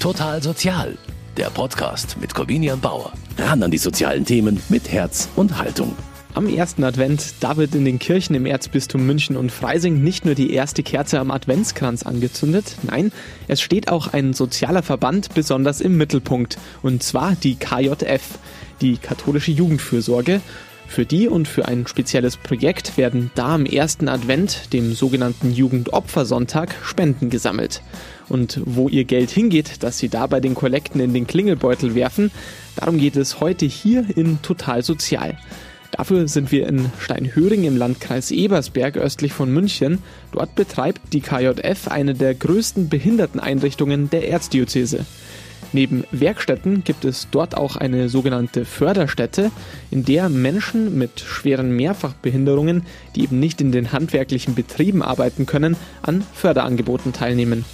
Total 0.00 0.40
Sozial, 0.40 0.96
der 1.36 1.50
Podcast 1.50 2.18
mit 2.20 2.32
Corvinian 2.32 2.78
Bauer. 2.78 3.12
Ran 3.36 3.64
an 3.64 3.72
die 3.72 3.78
sozialen 3.78 4.24
Themen 4.24 4.62
mit 4.68 4.92
Herz 4.92 5.28
und 5.34 5.58
Haltung. 5.58 5.96
Am 6.34 6.48
ersten 6.48 6.84
Advent, 6.84 7.34
da 7.40 7.56
wird 7.56 7.74
in 7.74 7.84
den 7.84 7.98
Kirchen 7.98 8.36
im 8.36 8.46
Erzbistum 8.46 9.04
München 9.04 9.36
und 9.36 9.50
Freising 9.50 10.00
nicht 10.04 10.24
nur 10.24 10.36
die 10.36 10.52
erste 10.52 10.84
Kerze 10.84 11.18
am 11.18 11.32
Adventskranz 11.32 12.04
angezündet, 12.04 12.76
nein, 12.84 13.10
es 13.48 13.60
steht 13.60 13.88
auch 13.88 14.12
ein 14.12 14.34
sozialer 14.34 14.84
Verband 14.84 15.34
besonders 15.34 15.80
im 15.80 15.96
Mittelpunkt, 15.96 16.58
und 16.82 17.02
zwar 17.02 17.34
die 17.34 17.56
KJF, 17.56 18.38
die 18.80 18.98
katholische 18.98 19.50
Jugendfürsorge. 19.50 20.40
Für 20.86 21.04
die 21.04 21.28
und 21.28 21.48
für 21.48 21.66
ein 21.68 21.86
spezielles 21.86 22.36
Projekt 22.36 22.96
werden 22.96 23.30
da 23.34 23.56
am 23.56 23.66
ersten 23.66 24.08
Advent, 24.08 24.72
dem 24.72 24.94
sogenannten 24.94 25.52
Jugendopfersonntag, 25.52 26.74
Spenden 26.82 27.28
gesammelt. 27.28 27.82
Und 28.28 28.60
wo 28.64 28.88
ihr 28.88 29.04
Geld 29.04 29.30
hingeht, 29.30 29.82
das 29.82 29.98
sie 29.98 30.08
da 30.08 30.26
bei 30.26 30.40
den 30.40 30.54
Kollekten 30.54 31.00
in 31.00 31.14
den 31.14 31.26
Klingelbeutel 31.26 31.94
werfen, 31.94 32.30
darum 32.76 32.98
geht 32.98 33.16
es 33.16 33.40
heute 33.40 33.66
hier 33.66 34.06
in 34.16 34.42
Total 34.42 34.82
Sozial. 34.82 35.38
Dafür 35.92 36.28
sind 36.28 36.52
wir 36.52 36.68
in 36.68 36.90
Steinhöring 37.00 37.64
im 37.64 37.76
Landkreis 37.76 38.30
Ebersberg 38.30 38.96
östlich 38.96 39.32
von 39.32 39.52
München. 39.52 39.98
Dort 40.32 40.54
betreibt 40.54 41.12
die 41.12 41.20
KJF 41.20 41.88
eine 41.88 42.14
der 42.14 42.34
größten 42.34 42.88
Behinderteneinrichtungen 42.88 44.10
der 44.10 44.28
Erzdiözese. 44.28 45.06
Neben 45.72 46.04
Werkstätten 46.10 46.82
gibt 46.84 47.04
es 47.04 47.28
dort 47.30 47.56
auch 47.56 47.76
eine 47.76 48.08
sogenannte 48.08 48.64
Förderstätte, 48.64 49.50
in 49.90 50.04
der 50.04 50.28
Menschen 50.28 50.96
mit 50.96 51.20
schweren 51.20 51.76
Mehrfachbehinderungen, 51.76 52.84
die 53.14 53.24
eben 53.24 53.38
nicht 53.38 53.60
in 53.60 53.72
den 53.72 53.92
handwerklichen 53.92 54.54
Betrieben 54.54 55.02
arbeiten 55.02 55.44
können, 55.44 55.76
an 56.00 56.24
Förderangeboten 56.32 57.12
teilnehmen. 57.12 57.64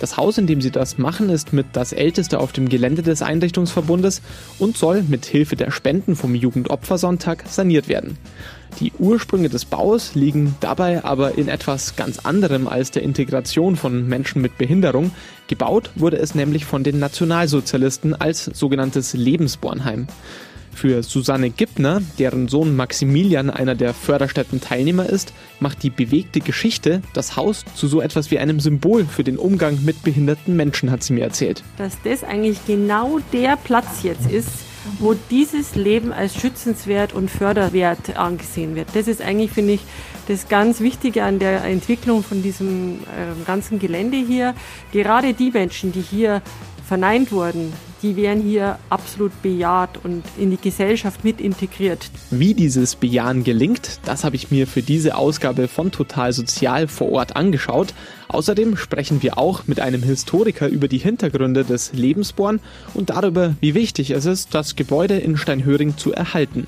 Das 0.00 0.16
Haus, 0.16 0.38
in 0.38 0.46
dem 0.46 0.62
sie 0.62 0.70
das 0.70 0.96
machen, 0.96 1.28
ist 1.28 1.52
mit 1.52 1.66
das 1.74 1.92
älteste 1.92 2.40
auf 2.40 2.52
dem 2.52 2.70
Gelände 2.70 3.02
des 3.02 3.20
Einrichtungsverbundes 3.20 4.22
und 4.58 4.78
soll 4.78 5.02
mit 5.02 5.26
Hilfe 5.26 5.56
der 5.56 5.70
Spenden 5.70 6.16
vom 6.16 6.34
Jugendopfersonntag 6.34 7.44
saniert 7.46 7.86
werden. 7.88 8.16
Die 8.78 8.92
Ursprünge 8.98 9.50
des 9.50 9.66
Baus 9.66 10.14
liegen 10.14 10.56
dabei 10.60 11.04
aber 11.04 11.36
in 11.36 11.48
etwas 11.48 11.96
ganz 11.96 12.20
anderem 12.20 12.66
als 12.66 12.90
der 12.90 13.02
Integration 13.02 13.76
von 13.76 14.08
Menschen 14.08 14.40
mit 14.40 14.56
Behinderung. 14.56 15.10
Gebaut 15.48 15.90
wurde 15.96 16.16
es 16.16 16.34
nämlich 16.34 16.64
von 16.64 16.82
den 16.82 16.98
Nationalsozialisten 16.98 18.14
als 18.14 18.44
sogenanntes 18.46 19.12
Lebensbornheim. 19.12 20.06
Für 20.74 21.02
Susanne 21.02 21.50
Gibner, 21.50 22.00
deren 22.18 22.48
Sohn 22.48 22.74
Maximilian 22.74 23.50
einer 23.50 23.74
der 23.74 23.92
Förderstätten-Teilnehmer 23.92 25.06
ist, 25.06 25.32
macht 25.58 25.82
die 25.82 25.90
bewegte 25.90 26.40
Geschichte 26.40 27.02
das 27.12 27.36
Haus 27.36 27.64
zu 27.74 27.86
so 27.86 28.00
etwas 28.00 28.30
wie 28.30 28.38
einem 28.38 28.60
Symbol 28.60 29.04
für 29.04 29.24
den 29.24 29.36
Umgang 29.36 29.84
mit 29.84 30.02
behinderten 30.02 30.56
Menschen, 30.56 30.90
hat 30.90 31.02
sie 31.02 31.12
mir 31.12 31.24
erzählt. 31.24 31.62
Dass 31.76 31.96
das 32.02 32.24
eigentlich 32.24 32.64
genau 32.66 33.18
der 33.32 33.56
Platz 33.56 34.02
jetzt 34.02 34.30
ist, 34.30 34.48
wo 34.98 35.14
dieses 35.30 35.74
Leben 35.74 36.12
als 36.12 36.34
schützenswert 36.34 37.12
und 37.12 37.30
förderwert 37.30 38.16
angesehen 38.16 38.74
wird. 38.74 38.88
Das 38.94 39.08
ist 39.08 39.20
eigentlich, 39.20 39.50
finde 39.50 39.74
ich, 39.74 39.80
das 40.28 40.48
ganz 40.48 40.80
Wichtige 40.80 41.24
an 41.24 41.38
der 41.38 41.64
Entwicklung 41.64 42.22
von 42.22 42.42
diesem 42.42 43.00
äh, 43.00 43.44
ganzen 43.46 43.78
Gelände 43.78 44.16
hier. 44.16 44.54
Gerade 44.92 45.34
die 45.34 45.50
Menschen, 45.50 45.92
die 45.92 46.00
hier 46.00 46.42
verneint 46.86 47.32
wurden, 47.32 47.72
die 48.02 48.16
werden 48.16 48.42
hier 48.42 48.78
absolut 48.88 49.42
bejaht 49.42 49.98
und 50.02 50.24
in 50.38 50.50
die 50.50 50.56
Gesellschaft 50.56 51.24
mit 51.24 51.40
integriert. 51.40 52.10
Wie 52.30 52.54
dieses 52.54 52.96
Bejahen 52.96 53.44
gelingt, 53.44 54.00
das 54.04 54.24
habe 54.24 54.36
ich 54.36 54.50
mir 54.50 54.66
für 54.66 54.82
diese 54.82 55.16
Ausgabe 55.16 55.68
von 55.68 55.90
Total 55.90 56.32
Sozial 56.32 56.88
vor 56.88 57.12
Ort 57.12 57.36
angeschaut. 57.36 57.94
Außerdem 58.28 58.76
sprechen 58.76 59.22
wir 59.22 59.38
auch 59.38 59.66
mit 59.66 59.80
einem 59.80 60.02
Historiker 60.02 60.68
über 60.68 60.88
die 60.88 60.98
Hintergründe 60.98 61.64
des 61.64 61.92
Lebensborn 61.92 62.60
und 62.94 63.10
darüber, 63.10 63.54
wie 63.60 63.74
wichtig 63.74 64.10
es 64.10 64.24
ist, 64.24 64.54
das 64.54 64.76
Gebäude 64.76 65.18
in 65.18 65.36
Steinhöring 65.36 65.96
zu 65.96 66.12
erhalten. 66.12 66.66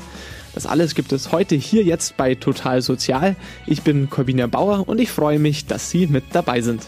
Das 0.54 0.66
alles 0.66 0.94
gibt 0.94 1.12
es 1.12 1.32
heute 1.32 1.54
hier 1.54 1.82
jetzt 1.82 2.16
bei 2.16 2.34
Total 2.34 2.82
Sozial. 2.82 3.36
Ich 3.66 3.82
bin 3.82 4.10
Corbina 4.10 4.46
Bauer 4.46 4.86
und 4.86 5.00
ich 5.00 5.10
freue 5.10 5.38
mich, 5.38 5.66
dass 5.66 5.90
Sie 5.90 6.06
mit 6.06 6.24
dabei 6.32 6.60
sind. 6.60 6.82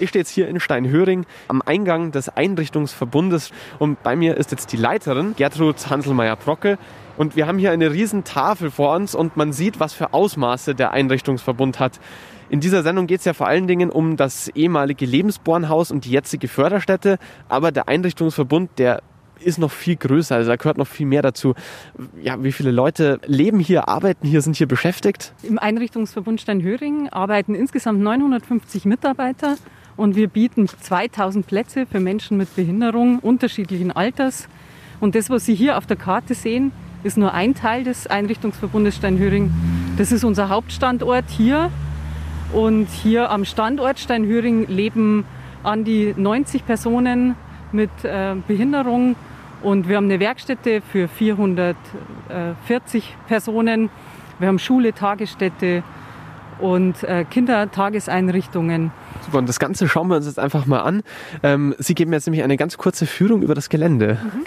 Ich 0.00 0.08
stehe 0.08 0.22
jetzt 0.22 0.30
hier 0.30 0.48
in 0.48 0.58
Steinhöring 0.58 1.24
am 1.46 1.62
Eingang 1.62 2.10
des 2.10 2.28
Einrichtungsverbundes 2.28 3.52
und 3.78 4.02
bei 4.02 4.16
mir 4.16 4.36
ist 4.36 4.50
jetzt 4.50 4.72
die 4.72 4.76
Leiterin 4.76 5.34
Gertrud 5.36 5.76
Hanselmeier-Brocke. 5.88 6.78
Und 7.16 7.36
wir 7.36 7.46
haben 7.46 7.58
hier 7.58 7.70
eine 7.70 7.92
riesen 7.92 8.24
Tafel 8.24 8.72
vor 8.72 8.96
uns 8.96 9.14
und 9.14 9.36
man 9.36 9.52
sieht, 9.52 9.78
was 9.78 9.92
für 9.92 10.12
Ausmaße 10.12 10.74
der 10.74 10.90
Einrichtungsverbund 10.90 11.78
hat. 11.78 12.00
In 12.50 12.58
dieser 12.58 12.82
Sendung 12.82 13.06
geht 13.06 13.20
es 13.20 13.24
ja 13.24 13.34
vor 13.34 13.46
allen 13.46 13.68
Dingen 13.68 13.88
um 13.88 14.16
das 14.16 14.48
ehemalige 14.48 15.06
Lebensbornhaus 15.06 15.92
und 15.92 16.06
die 16.06 16.10
jetzige 16.10 16.48
Förderstätte, 16.48 17.18
aber 17.48 17.70
der 17.70 17.86
Einrichtungsverbund, 17.86 18.70
der 18.78 19.00
ist 19.40 19.58
noch 19.58 19.70
viel 19.70 19.96
größer, 19.96 20.34
also 20.34 20.50
da 20.50 20.56
gehört 20.56 20.78
noch 20.78 20.86
viel 20.86 21.06
mehr 21.06 21.22
dazu. 21.22 21.54
Ja, 22.20 22.42
wie 22.42 22.52
viele 22.52 22.70
Leute 22.70 23.20
leben 23.26 23.60
hier, 23.60 23.88
arbeiten 23.88 24.26
hier, 24.26 24.42
sind 24.42 24.56
hier 24.56 24.68
beschäftigt? 24.68 25.34
Im 25.42 25.58
Einrichtungsverbund 25.58 26.40
Steinhöring 26.40 27.08
arbeiten 27.10 27.54
insgesamt 27.54 28.00
950 28.00 28.84
Mitarbeiter 28.86 29.56
und 29.96 30.16
wir 30.16 30.28
bieten 30.28 30.68
2000 30.68 31.46
Plätze 31.46 31.86
für 31.86 32.00
Menschen 32.00 32.36
mit 32.36 32.54
Behinderung 32.56 33.20
unterschiedlichen 33.20 33.92
Alters. 33.92 34.48
Und 35.00 35.14
das, 35.14 35.30
was 35.30 35.46
Sie 35.46 35.54
hier 35.54 35.78
auf 35.78 35.86
der 35.86 35.96
Karte 35.96 36.34
sehen, 36.34 36.72
ist 37.02 37.16
nur 37.16 37.32
ein 37.34 37.54
Teil 37.54 37.84
des 37.84 38.06
Einrichtungsverbundes 38.06 38.96
Steinhöring. 38.96 39.52
Das 39.98 40.10
ist 40.10 40.24
unser 40.24 40.48
Hauptstandort 40.48 41.26
hier. 41.28 41.70
Und 42.52 42.88
hier 42.88 43.30
am 43.30 43.44
Standort 43.44 43.98
Steinhöring 43.98 44.66
leben 44.68 45.24
an 45.62 45.84
die 45.84 46.14
90 46.16 46.66
Personen 46.66 47.34
mit 47.72 47.90
äh, 48.04 48.34
Behinderung. 48.46 49.16
Und 49.62 49.88
wir 49.88 49.96
haben 49.96 50.04
eine 50.04 50.20
Werkstätte 50.20 50.80
für 50.80 51.08
440 51.08 53.16
Personen. 53.26 53.90
Wir 54.38 54.48
haben 54.48 54.58
Schule, 54.58 54.92
Tagesstätte 54.92 55.82
und 56.60 57.02
äh, 57.02 57.24
Kindertageseinrichtungen. 57.24 58.92
Super, 59.24 59.38
und 59.38 59.48
das 59.48 59.58
Ganze 59.58 59.88
schauen 59.88 60.08
wir 60.08 60.16
uns 60.16 60.26
jetzt 60.26 60.38
einfach 60.38 60.66
mal 60.66 60.80
an. 60.80 61.02
Ähm, 61.42 61.74
Sie 61.78 61.94
geben 61.94 62.12
jetzt 62.12 62.26
nämlich 62.26 62.42
eine 62.42 62.56
ganz 62.56 62.78
kurze 62.78 63.06
Führung 63.06 63.42
über 63.42 63.54
das 63.54 63.68
Gelände. 63.68 64.18
Mhm. 64.22 64.44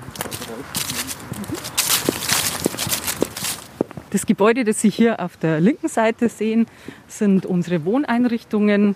Das 4.09 4.25
Gebäude, 4.25 4.63
das 4.63 4.81
Sie 4.81 4.89
hier 4.89 5.19
auf 5.19 5.35
der 5.37 5.59
linken 5.59 5.89
Seite 5.89 6.29
sehen, 6.29 6.65
sind 7.07 7.45
unsere 7.45 7.83
Wohneinrichtungen. 7.83 8.95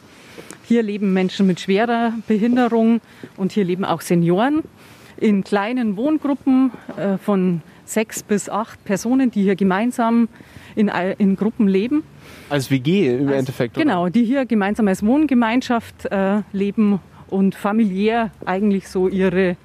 Hier 0.64 0.84
leben 0.84 1.12
Menschen 1.12 1.48
mit 1.48 1.60
schwerer 1.60 2.14
Behinderung 2.28 3.02
und 3.36 3.52
hier 3.52 3.66
leben 3.66 3.84
auch 3.84 4.00
Senioren 4.00 4.64
in 5.18 5.44
kleinen 5.44 5.98
Wohngruppen 5.98 6.72
äh, 6.98 7.18
von 7.18 7.62
sechs 7.84 8.24
bis 8.24 8.48
acht 8.50 8.84
Personen, 8.86 9.32
die 9.32 9.44
hier 9.44 9.56
gemeinsam 9.56 10.30
in, 10.76 10.90
in 11.18 11.36
Gruppen 11.36 11.68
leben. 11.68 12.04
Als 12.50 12.72
WG 12.72 13.16
im 13.16 13.28
als, 13.28 13.38
Endeffekt. 13.38 13.78
Oder? 13.78 13.86
Genau, 13.86 14.10
die 14.10 14.24
hier 14.24 14.46
gemeinsam 14.46 14.88
als 14.88 15.06
Wohngemeinschaft 15.06 16.06
äh, 16.06 16.42
leben 16.52 17.00
und 17.30 17.56
familiär 17.56 18.32
eigentlich 18.46 18.90
so 18.90 19.08
ihre, 19.08 19.56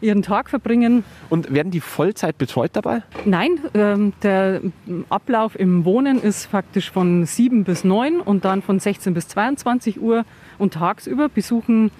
ihren 0.00 0.22
Tag 0.22 0.50
verbringen. 0.50 1.04
Und 1.28 1.52
werden 1.52 1.70
die 1.70 1.80
Vollzeit 1.80 2.38
betreut 2.38 2.70
dabei? 2.72 3.02
Nein, 3.24 3.60
ähm, 3.74 4.12
der 4.22 4.60
Ablauf 5.08 5.58
im 5.58 5.84
Wohnen 5.84 6.20
ist 6.20 6.46
faktisch 6.46 6.90
von 6.90 7.26
7 7.26 7.64
bis 7.64 7.84
9 7.84 8.20
und 8.20 8.44
dann 8.44 8.62
von 8.62 8.78
16 8.78 9.14
bis 9.14 9.28
22 9.28 10.00
Uhr 10.00 10.24
und 10.58 10.74
tagsüber 10.74 11.28
besuchen 11.28 11.90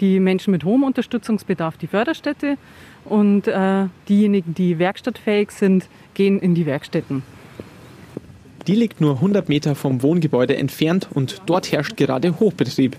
die 0.00 0.18
Menschen 0.18 0.50
mit 0.50 0.64
hohem 0.64 0.82
Unterstützungsbedarf 0.82 1.76
die 1.76 1.86
Förderstätte 1.86 2.56
und 3.04 3.46
äh, 3.46 3.86
diejenigen, 4.08 4.54
die 4.54 4.78
werkstattfähig 4.78 5.50
sind, 5.50 5.88
gehen 6.14 6.40
in 6.40 6.54
die 6.54 6.66
Werkstätten. 6.66 7.22
Die 8.66 8.74
liegt 8.74 9.00
nur 9.00 9.14
100 9.14 9.48
Meter 9.48 9.74
vom 9.74 10.02
Wohngebäude 10.02 10.56
entfernt 10.56 11.08
und 11.12 11.42
dort 11.46 11.72
herrscht 11.72 11.96
gerade 11.96 12.38
Hochbetrieb. 12.38 12.96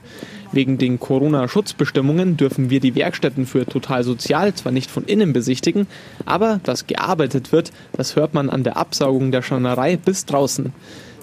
Wegen 0.51 0.77
den 0.77 0.99
Corona-Schutzbestimmungen 0.99 2.35
dürfen 2.35 2.69
wir 2.69 2.79
die 2.79 2.95
Werkstätten 2.95 3.45
für 3.45 3.65
Total 3.65 4.03
Sozial 4.03 4.53
zwar 4.53 4.71
nicht 4.71 4.91
von 4.91 5.05
innen 5.05 5.33
besichtigen, 5.33 5.87
aber 6.25 6.59
dass 6.63 6.87
gearbeitet 6.87 7.51
wird, 7.51 7.71
das 7.93 8.15
hört 8.15 8.33
man 8.33 8.49
an 8.49 8.63
der 8.63 8.75
Absaugung 8.75 9.31
der 9.31 9.43
Schreinerei 9.43 9.97
bis 9.97 10.25
draußen. 10.25 10.73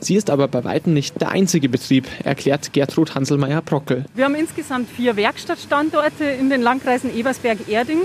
Sie 0.00 0.14
ist 0.14 0.30
aber 0.30 0.46
bei 0.46 0.62
weitem 0.62 0.94
nicht 0.94 1.20
der 1.20 1.30
einzige 1.30 1.68
Betrieb, 1.68 2.06
erklärt 2.22 2.72
Gertrud 2.72 3.16
Hanselmeier-Brockel. 3.16 4.04
Wir 4.14 4.24
haben 4.24 4.36
insgesamt 4.36 4.88
vier 4.88 5.16
Werkstattstandorte 5.16 6.24
in 6.24 6.48
den 6.48 6.62
Landkreisen 6.62 7.14
Ebersberg-Erding. 7.14 8.02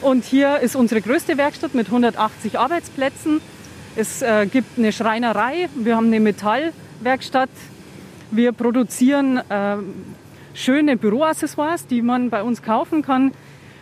Und 0.00 0.24
hier 0.24 0.58
ist 0.60 0.76
unsere 0.76 1.00
größte 1.00 1.38
Werkstatt 1.38 1.74
mit 1.74 1.86
180 1.86 2.58
Arbeitsplätzen. 2.58 3.40
Es 4.00 4.22
äh, 4.22 4.46
gibt 4.46 4.78
eine 4.78 4.92
Schreinerei, 4.92 5.68
wir 5.74 5.96
haben 5.96 6.06
eine 6.06 6.20
Metallwerkstatt. 6.20 7.50
Wir 8.30 8.52
produzieren 8.52 9.38
äh, 9.38 9.76
schöne 10.54 10.96
Büroaccessoires, 10.96 11.88
die 11.88 12.00
man 12.00 12.30
bei 12.30 12.44
uns 12.44 12.62
kaufen 12.62 13.02
kann. 13.02 13.32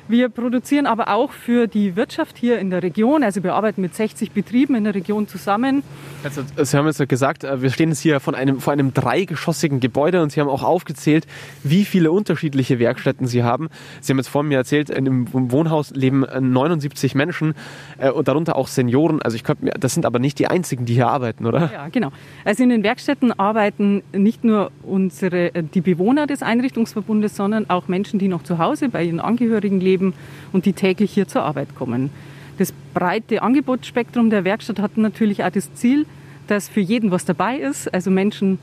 Wir 0.08 0.30
produzieren 0.30 0.86
aber 0.86 1.08
auch 1.08 1.32
für 1.32 1.66
die 1.66 1.96
Wirtschaft 1.96 2.38
hier 2.38 2.58
in 2.58 2.70
der 2.70 2.82
Region. 2.82 3.22
Also 3.24 3.42
wir 3.42 3.52
arbeiten 3.52 3.82
mit 3.82 3.94
60 3.94 4.32
Betrieben 4.32 4.74
in 4.74 4.84
der 4.84 4.94
Region 4.94 5.28
zusammen. 5.28 5.82
Also, 6.26 6.42
Sie 6.56 6.76
haben 6.76 6.86
jetzt 6.86 7.08
gesagt, 7.08 7.44
äh, 7.44 7.62
wir 7.62 7.70
stehen 7.70 7.90
jetzt 7.90 8.00
hier 8.00 8.18
von 8.18 8.34
einem, 8.34 8.60
vor 8.60 8.72
einem 8.72 8.92
dreigeschossigen 8.92 9.78
Gebäude 9.78 10.22
und 10.22 10.32
Sie 10.32 10.40
haben 10.40 10.48
auch 10.48 10.64
aufgezählt, 10.64 11.26
wie 11.62 11.84
viele 11.84 12.10
unterschiedliche 12.10 12.78
Werkstätten 12.80 13.26
Sie 13.28 13.44
haben. 13.44 13.68
Sie 14.00 14.12
haben 14.12 14.18
jetzt 14.18 14.28
vor 14.28 14.42
mir 14.42 14.58
erzählt, 14.58 14.90
einem 14.90 15.28
Wohnhaus 15.32 15.90
leben 15.90 16.26
79 16.38 17.14
äh, 17.14 17.16
Menschen 17.16 17.54
äh, 17.98 18.10
und 18.10 18.26
darunter 18.26 18.56
auch 18.56 18.66
Senioren. 18.66 19.22
Also 19.22 19.36
ich 19.36 19.44
könnte, 19.44 19.66
das 19.78 19.94
sind 19.94 20.04
aber 20.04 20.18
nicht 20.18 20.38
die 20.40 20.48
einzigen, 20.48 20.84
die 20.84 20.94
hier 20.94 21.08
arbeiten, 21.08 21.46
oder? 21.46 21.70
Ja, 21.72 21.88
genau. 21.88 22.10
Also 22.44 22.62
in 22.62 22.70
den 22.70 22.82
Werkstätten 22.82 23.38
arbeiten 23.38 24.02
nicht 24.12 24.42
nur 24.42 24.72
unsere, 24.82 25.50
die 25.62 25.80
Bewohner 25.80 26.26
des 26.26 26.42
Einrichtungsverbundes, 26.42 27.36
sondern 27.36 27.70
auch 27.70 27.86
Menschen, 27.86 28.18
die 28.18 28.28
noch 28.28 28.42
zu 28.42 28.58
Hause 28.58 28.88
bei 28.88 29.04
ihren 29.04 29.20
Angehörigen 29.20 29.80
leben 29.80 30.14
und 30.52 30.66
die 30.66 30.72
täglich 30.72 31.12
hier 31.12 31.28
zur 31.28 31.42
Arbeit 31.42 31.74
kommen. 31.76 32.10
Das 32.58 32.72
breite 32.94 33.42
Angebotsspektrum 33.42 34.30
der 34.30 34.44
Werkstatt 34.44 34.78
hat 34.78 34.96
natürlich 34.96 35.44
auch 35.44 35.50
das 35.50 35.72
Ziel, 35.74 36.06
dass 36.46 36.68
für 36.68 36.80
jeden 36.80 37.10
was 37.10 37.24
dabei 37.24 37.58
ist. 37.58 37.92
Also 37.92 38.10
Menschen 38.10 38.58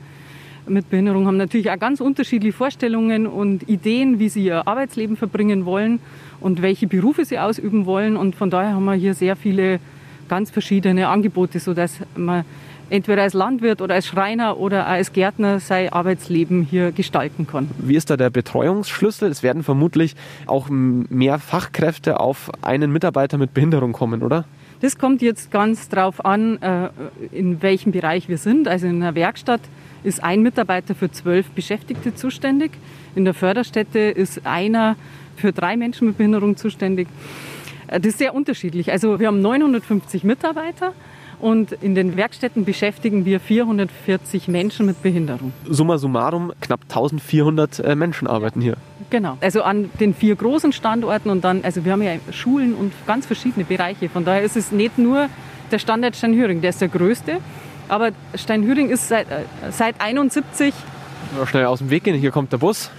mit 0.66 0.88
Behinderung 0.90 1.26
haben 1.26 1.36
natürlich 1.36 1.70
auch 1.70 1.78
ganz 1.78 2.00
unterschiedliche 2.00 2.56
Vorstellungen 2.56 3.26
und 3.26 3.68
Ideen, 3.68 4.18
wie 4.18 4.28
sie 4.28 4.44
ihr 4.46 4.66
Arbeitsleben 4.66 5.16
verbringen 5.16 5.64
wollen 5.66 6.00
und 6.40 6.62
welche 6.62 6.86
Berufe 6.86 7.24
sie 7.24 7.38
ausüben 7.38 7.86
wollen. 7.86 8.16
Und 8.16 8.34
von 8.34 8.50
daher 8.50 8.74
haben 8.74 8.84
wir 8.84 8.94
hier 8.94 9.14
sehr 9.14 9.36
viele 9.36 9.78
ganz 10.28 10.50
verschiedene 10.50 11.08
Angebote, 11.08 11.60
sodass 11.60 12.00
man 12.16 12.44
entweder 12.90 13.22
als 13.22 13.34
Landwirt 13.34 13.80
oder 13.80 13.94
als 13.94 14.06
Schreiner 14.06 14.58
oder 14.58 14.86
als 14.86 15.12
Gärtner 15.12 15.60
sein 15.60 15.92
Arbeitsleben 15.92 16.62
hier 16.62 16.92
gestalten 16.92 17.46
kann. 17.46 17.70
Wie 17.78 17.96
ist 17.96 18.10
da 18.10 18.16
der 18.16 18.30
Betreuungsschlüssel? 18.30 19.30
Es 19.30 19.42
werden 19.42 19.62
vermutlich 19.62 20.14
auch 20.46 20.68
mehr 20.68 21.38
Fachkräfte 21.38 22.20
auf 22.20 22.50
einen 22.62 22.92
Mitarbeiter 22.92 23.38
mit 23.38 23.54
Behinderung 23.54 23.92
kommen, 23.92 24.22
oder? 24.22 24.44
Das 24.80 24.98
kommt 24.98 25.22
jetzt 25.22 25.50
ganz 25.50 25.88
drauf 25.88 26.24
an, 26.24 26.60
äh, 26.60 26.90
in 27.32 27.62
welchem 27.62 27.92
Bereich 27.92 28.28
wir 28.28 28.38
sind. 28.38 28.68
Also 28.68 28.86
in 28.86 29.02
einer 29.02 29.14
Werkstatt 29.14 29.60
ist 30.02 30.22
ein 30.22 30.42
Mitarbeiter 30.42 30.94
für 30.94 31.10
zwölf 31.10 31.48
Beschäftigte 31.50 32.14
zuständig. 32.14 32.72
In 33.14 33.24
der 33.24 33.34
Förderstätte 33.34 33.98
ist 33.98 34.46
einer 34.46 34.96
für 35.36 35.52
drei 35.52 35.76
Menschen 35.76 36.08
mit 36.08 36.18
Behinderung 36.18 36.56
zuständig. 36.56 37.08
Äh, 37.86 38.00
das 38.00 38.10
ist 38.10 38.18
sehr 38.18 38.34
unterschiedlich. 38.34 38.92
Also 38.92 39.18
wir 39.18 39.28
haben 39.28 39.40
950 39.40 40.24
Mitarbeiter 40.24 40.92
und 41.44 41.72
in 41.72 41.94
den 41.94 42.16
Werkstätten 42.16 42.64
beschäftigen 42.64 43.26
wir 43.26 43.38
440 43.38 44.48
Menschen 44.48 44.86
mit 44.86 45.02
Behinderung. 45.02 45.52
Summa 45.68 45.98
summarum, 45.98 46.54
knapp 46.62 46.80
1400 46.88 47.80
äh, 47.80 47.94
Menschen 47.94 48.26
arbeiten 48.26 48.62
hier. 48.62 48.78
Genau, 49.10 49.36
also 49.42 49.62
an 49.62 49.90
den 50.00 50.14
vier 50.14 50.36
großen 50.36 50.72
Standorten 50.72 51.28
und 51.28 51.44
dann, 51.44 51.62
also 51.62 51.84
wir 51.84 51.92
haben 51.92 52.00
ja 52.00 52.12
Schulen 52.30 52.72
und 52.72 52.94
ganz 53.06 53.26
verschiedene 53.26 53.66
Bereiche. 53.66 54.08
Von 54.08 54.24
daher 54.24 54.40
ist 54.40 54.56
es 54.56 54.72
nicht 54.72 54.96
nur 54.96 55.28
der 55.70 55.78
Standort 55.78 56.16
Steinhüring, 56.16 56.62
der 56.62 56.70
ist 56.70 56.80
der 56.80 56.88
größte, 56.88 57.40
aber 57.88 58.12
Steinhüring 58.34 58.88
ist 58.88 59.08
seit, 59.08 59.30
äh, 59.30 59.42
seit 59.70 60.00
71. 60.00 60.72
Schnell 61.44 61.66
aus 61.66 61.80
dem 61.80 61.90
Weg 61.90 62.04
gehen, 62.04 62.18
hier 62.18 62.30
kommt 62.30 62.52
der 62.52 62.58
Bus. 62.58 62.90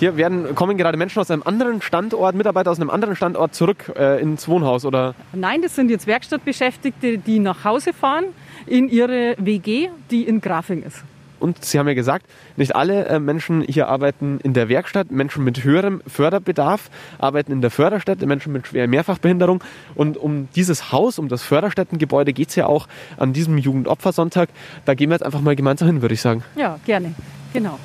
Hier 0.00 0.16
werden, 0.16 0.54
kommen 0.54 0.76
gerade 0.76 0.98
Menschen 0.98 1.20
aus 1.20 1.30
einem 1.30 1.42
anderen 1.44 1.80
Standort, 1.80 2.34
Mitarbeiter 2.34 2.70
aus 2.70 2.80
einem 2.80 2.90
anderen 2.90 3.14
Standort 3.14 3.54
zurück 3.54 3.92
äh, 3.96 4.20
ins 4.20 4.48
Wohnhaus, 4.48 4.84
oder? 4.84 5.14
Nein, 5.32 5.62
das 5.62 5.76
sind 5.76 5.88
jetzt 5.88 6.06
Werkstattbeschäftigte, 6.06 7.18
die 7.18 7.38
nach 7.38 7.64
Hause 7.64 7.92
fahren 7.92 8.24
in 8.66 8.88
ihre 8.88 9.36
WG, 9.38 9.88
die 10.10 10.24
in 10.24 10.40
Grafing 10.40 10.82
ist. 10.82 11.04
Und 11.38 11.64
Sie 11.64 11.78
haben 11.78 11.86
ja 11.86 11.94
gesagt, 11.94 12.26
nicht 12.56 12.74
alle 12.74 13.04
äh, 13.04 13.20
Menschen 13.20 13.62
hier 13.62 13.88
arbeiten 13.88 14.40
in 14.42 14.52
der 14.52 14.68
Werkstatt. 14.68 15.10
Menschen 15.10 15.44
mit 15.44 15.62
höherem 15.62 16.02
Förderbedarf 16.06 16.90
arbeiten 17.18 17.52
in 17.52 17.60
der 17.60 17.70
Förderstätte, 17.70 18.26
Menschen 18.26 18.52
mit 18.52 18.66
schwerer 18.66 18.86
Mehrfachbehinderung. 18.86 19.62
Und 19.94 20.16
um 20.16 20.48
dieses 20.56 20.90
Haus, 20.90 21.18
um 21.18 21.28
das 21.28 21.42
Förderstättengebäude 21.42 22.32
geht 22.32 22.48
es 22.48 22.56
ja 22.56 22.66
auch 22.66 22.88
an 23.16 23.32
diesem 23.32 23.58
Jugendopfersonntag. 23.58 24.48
Da 24.86 24.94
gehen 24.94 25.10
wir 25.10 25.16
jetzt 25.16 25.24
einfach 25.24 25.42
mal 25.42 25.54
gemeinsam 25.54 25.86
hin, 25.86 26.02
würde 26.02 26.14
ich 26.14 26.20
sagen. 26.20 26.42
Ja, 26.56 26.78
gerne. 26.84 27.14
Genau. 27.52 27.78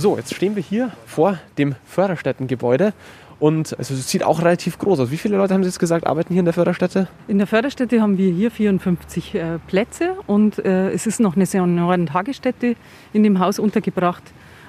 So, 0.00 0.16
jetzt 0.16 0.34
stehen 0.34 0.56
wir 0.56 0.62
hier 0.62 0.92
vor 1.04 1.38
dem 1.58 1.74
Förderstättengebäude 1.84 2.94
und 3.38 3.78
also 3.78 3.92
es 3.92 4.08
sieht 4.08 4.24
auch 4.24 4.40
relativ 4.40 4.78
groß 4.78 4.98
aus. 5.00 5.10
Wie 5.10 5.18
viele 5.18 5.36
Leute 5.36 5.52
haben 5.52 5.62
Sie 5.62 5.68
jetzt 5.68 5.78
gesagt, 5.78 6.06
arbeiten 6.06 6.32
hier 6.32 6.38
in 6.38 6.46
der 6.46 6.54
Förderstätte? 6.54 7.06
In 7.28 7.36
der 7.36 7.46
Förderstätte 7.46 8.00
haben 8.00 8.16
wir 8.16 8.32
hier 8.32 8.50
54 8.50 9.34
äh, 9.34 9.58
Plätze 9.66 10.16
und 10.26 10.58
äh, 10.64 10.90
es 10.90 11.06
ist 11.06 11.20
noch 11.20 11.36
eine 11.36 11.44
Senioren-Tagesstätte 11.44 12.76
in 13.12 13.22
dem 13.24 13.40
Haus 13.40 13.58
untergebracht. 13.58 14.22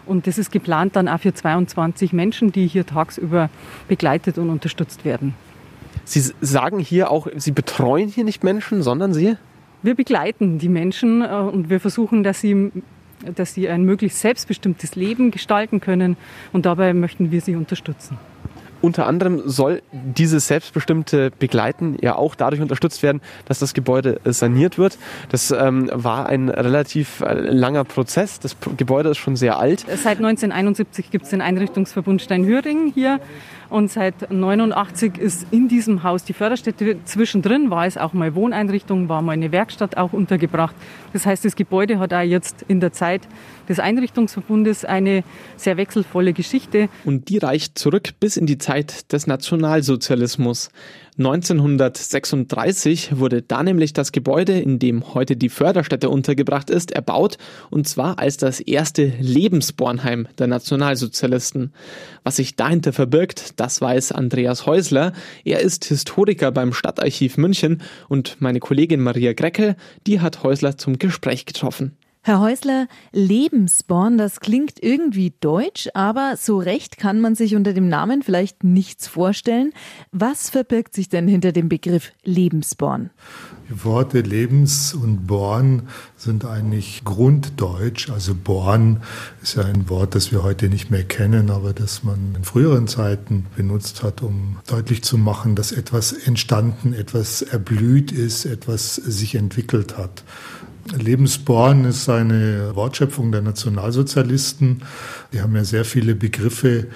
Und 0.06 0.28
das 0.28 0.38
ist 0.38 0.52
geplant 0.52 0.98
dann 0.98 1.08
auch 1.08 1.22
für 1.22 1.34
22 1.34 2.12
Menschen, 2.12 2.52
die 2.52 2.68
hier 2.68 2.86
tagsüber 2.86 3.50
begleitet 3.88 4.38
und 4.38 4.50
unterstützt 4.50 5.06
werden. 5.06 5.34
Sie 6.04 6.30
sagen 6.42 6.80
hier 6.80 7.10
auch, 7.10 7.28
Sie 7.38 7.52
betreuen 7.52 8.10
hier 8.10 8.26
nicht 8.26 8.44
Menschen, 8.44 8.84
sondern 8.84 9.14
Sie? 9.14 9.38
Wir 9.82 9.96
begleiten 9.96 10.60
die 10.60 10.68
Menschen 10.68 11.22
äh, 11.22 11.28
und 11.28 11.70
wir 11.70 11.80
versuchen, 11.80 12.24
dass 12.24 12.42
sie 12.42 12.72
dass 13.36 13.54
sie 13.54 13.70
ein 13.70 13.84
möglichst 13.84 14.20
selbstbestimmtes 14.20 14.96
Leben 14.96 15.32
gestalten 15.32 15.80
können. 15.80 16.18
Und 16.54 16.66
dabei 16.66 16.94
möchten 16.94 17.32
wir 17.32 17.42
sie 17.42 17.56
unterstützen. 17.56 18.18
Unter 18.82 19.08
anderem 19.08 19.42
soll 19.46 19.82
dieses 19.92 20.48
selbstbestimmte 20.48 21.32
Begleiten 21.32 21.98
ja 22.02 22.16
auch 22.16 22.36
dadurch 22.36 22.62
unterstützt 22.62 23.04
werden, 23.04 23.22
dass 23.46 23.60
das 23.60 23.74
Gebäude 23.74 24.20
saniert 24.26 24.78
wird. 24.78 24.98
Das 25.30 25.52
ähm, 25.52 25.90
war 25.94 26.28
ein 26.28 26.50
relativ 26.50 27.22
äh, 27.22 27.34
langer 27.34 27.84
Prozess. 27.84 28.40
Das 28.40 28.56
Gebäude 28.78 29.10
ist 29.10 29.18
schon 29.18 29.36
sehr 29.36 29.60
alt. 29.60 29.82
Seit 29.82 30.18
1971 30.18 31.12
gibt 31.12 31.26
es 31.26 31.32
den 31.32 31.42
Einrichtungsverbund 31.42 32.22
Steinhöring 32.22 32.92
hier 32.94 33.20
und 33.72 33.90
seit 33.90 34.30
89 34.30 35.18
ist 35.18 35.48
in 35.52 35.70
diesem 35.70 36.04
Haus 36.04 36.26
die 36.26 36.34
Förderstätte. 36.34 36.98
Zwischendrin 37.06 37.70
war 37.70 37.86
es 37.86 37.98
auch 37.98 38.12
mal 38.12 38.36
Wohneinrichtung, 38.36 39.08
war 39.08 39.22
mal 39.22 39.32
eine 39.32 39.54
Werkstatt 39.54 39.96
auch 39.96 40.12
untergebracht. 40.12 40.76
Das 41.14 41.26
heißt, 41.26 41.46
das 41.46 41.56
Gebäude 41.56 41.98
hat 41.98 42.14
auch 42.14 42.22
jetzt 42.22 42.66
in 42.68 42.82
der 42.82 42.92
Zeit 42.92 43.22
des 43.70 43.80
Einrichtungsverbundes 43.80 44.84
eine 44.84 45.24
sehr 45.56 45.78
wechselvolle 45.78 46.34
Geschichte. 46.34 46.90
Und 47.06 47.30
die 47.30 47.38
reicht 47.38 47.80
zurück 47.80 48.10
bis 48.20 48.36
in 48.36 48.46
die 48.46 48.58
Zeit 48.58 48.71
des 49.12 49.28
Nationalsozialismus. 49.28 50.70
1936 51.18 53.20
wurde 53.20 53.42
da 53.42 53.64
nämlich 53.64 53.94
das 53.94 54.12
Gebäude, 54.12 54.60
in 54.60 54.80
dem 54.80 55.14
heute 55.14 55.36
die 55.36 55.50
Förderstätte 55.50 56.10
untergebracht 56.10 56.70
ist, 56.70 56.92
erbaut 56.92 57.38
und 57.70 57.88
zwar 57.88 58.18
als 58.18 58.38
das 58.38 58.62
erste 58.62 59.12
Lebensbornheim 59.20 60.28
der 60.38 60.48
Nationalsozialisten. 60.48 61.74
Was 62.24 62.38
sich 62.38 62.56
dahinter 62.56 62.94
verbirgt, 62.94 63.60
das 63.60 63.82
weiß 63.82 64.14
Andreas 64.14 64.66
Häusler. 64.66 65.12
Er 65.44 65.60
ist 65.60 65.86
Historiker 65.86 66.52
beim 66.52 66.74
Stadtarchiv 66.74 67.38
München 67.38 67.82
und 68.08 68.38
meine 68.40 68.60
Kollegin 68.60 69.02
Maria 69.02 69.34
Greckel, 69.34 69.76
die 70.08 70.22
hat 70.22 70.44
Häusler 70.44 70.78
zum 70.78 70.98
Gespräch 70.98 71.46
getroffen. 71.46 71.98
Herr 72.24 72.40
Häusler, 72.40 72.88
Lebensborn, 73.14 74.20
das 74.20 74.42
klingt 74.42 74.74
irgendwie 74.84 75.34
deutsch, 75.40 75.90
aber 75.96 76.36
so 76.38 76.60
recht 76.60 77.00
kann 77.00 77.20
man 77.20 77.34
sich 77.34 77.56
unter 77.56 77.74
dem 77.74 77.90
Namen 77.90 78.22
vielleicht 78.22 78.64
nichts 78.64 79.08
vorstellen. 79.08 79.74
Was 80.12 80.52
verbirgt 80.52 80.94
sich 80.94 81.10
denn 81.10 81.28
hinter 81.28 81.52
dem 81.52 81.68
Begriff 81.68 82.12
Lebensborn? 82.24 83.10
Die 83.72 83.84
Worte 83.84 84.22
Lebens 84.22 84.94
und 84.94 85.26
Born 85.26 85.88
sind 86.16 86.46
eigentlich 86.46 87.02
grunddeutsch. 87.06 88.12
Also 88.12 88.36
Born 88.36 89.02
ist 89.42 89.56
ja 89.56 89.64
ein 89.64 89.90
Wort, 89.90 90.14
das 90.14 90.32
wir 90.32 90.44
heute 90.44 90.70
nicht 90.70 90.92
mehr 90.92 91.04
kennen, 91.04 91.50
aber 91.50 91.74
das 91.74 92.04
man 92.04 92.36
in 92.36 92.44
früheren 92.44 92.88
Zeiten 92.88 93.48
benutzt 93.56 94.04
hat, 94.04 94.22
um 94.22 94.58
deutlich 94.68 95.02
zu 95.02 95.18
machen, 95.18 95.56
dass 95.56 95.72
etwas 95.72 96.14
entstanden, 96.14 96.94
etwas 96.94 97.42
erblüht 97.42 98.12
ist, 98.12 98.46
etwas 98.46 98.94
sich 98.94 99.34
entwickelt 99.34 99.98
hat. 99.98 100.24
Lebensborn 100.98 101.86
ist 101.86 102.10
eine 102.10 102.76
Wortschöpfung 102.76 103.32
der 103.32 103.42
Nationalsozialisten. 103.42 104.82
Die 105.34 105.42
haben 105.42 105.56
ja 105.56 105.64
sehr 105.64 105.86
viele 105.86 106.16
Begriffe 106.16 106.88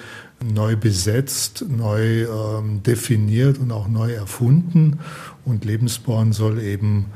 neu 0.44 0.76
besetzt, 0.76 1.64
neu 1.68 2.24
ähm, 2.24 2.82
definiert 2.82 3.58
und 3.58 3.72
auch 3.72 3.88
neu 3.88 4.12
erfunden. 4.12 4.98
Und 5.44 5.64
Lebensborn 5.64 6.32
soll 6.32 6.60
eben 6.60 7.06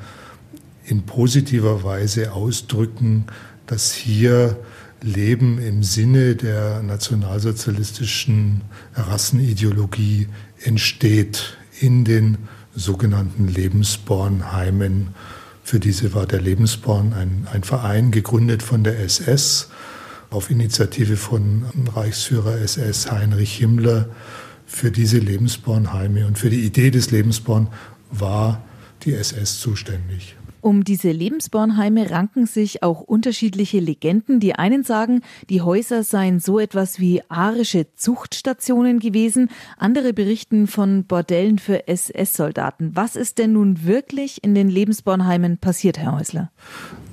in 0.85 1.03
positiver 1.03 1.85
Weise 1.85 2.33
ausdrücken, 2.33 3.27
dass 3.67 3.93
hier 3.93 4.57
Leben 5.03 5.59
im 5.59 5.83
Sinne 5.83 6.35
der 6.35 6.83
nationalsozialistischen 6.83 8.63
Rassenideologie 8.95 10.29
entsteht 10.63 11.57
in 11.81 12.05
den 12.05 12.39
sogenannten 12.75 13.49
Lebensbornheimen 13.49 15.15
für 15.71 15.79
diese 15.79 16.15
war 16.15 16.27
der 16.27 16.41
Lebensborn 16.41 17.13
ein, 17.13 17.47
ein 17.53 17.63
Verein, 17.63 18.11
gegründet 18.11 18.61
von 18.61 18.83
der 18.83 18.99
SS 18.99 19.69
auf 20.29 20.51
Initiative 20.51 21.17
von 21.17 21.65
Reichsführer 21.95 22.59
SS 22.59 23.13
Heinrich 23.13 23.55
Himmler 23.59 24.09
für 24.67 24.91
diese 24.91 25.19
Lebensbornheime. 25.19 26.27
Und 26.27 26.41
für 26.41 26.51
die 26.51 26.67
Idee 26.67 26.91
des 26.91 27.13
Lebensborn 27.13 27.69
war 28.11 28.65
die 29.05 29.15
SS 29.15 29.61
zuständig. 29.61 30.35
Um 30.61 30.85
diese 30.85 31.11
Lebensbornheime 31.11 32.11
ranken 32.11 32.47
sich 32.47 32.83
auch 32.83 33.01
unterschiedliche 33.01 33.81
Legenden. 33.81 34.41
Die 34.41 34.55
einen 34.55 34.85
sagen, 34.85 35.23
die 35.49 35.63
Häuser 35.63 36.05
seien 36.05 36.41
so 36.41 36.59
etwas 36.59 37.01
wie 37.01 37.23
arische 37.29 37.87
Zuchtstationen 37.95 38.99
gewesen. 38.99 39.49
Andere 39.79 40.13
berichten 40.13 40.67
von 40.67 41.05
Bordellen 41.05 41.59
für 41.59 41.89
SS-Soldaten. 41.89 42.93
Was 42.95 43.17
ist 43.17 43.39
denn 43.39 43.55
nun 43.55 43.85
wirklich 43.85 44.45
in 44.45 44.55
den 44.55 44.69
Lebensbornheimen 44.69 45.59
passiert, 45.59 45.99
Herr 45.99 46.19
Häusler? 46.19 46.51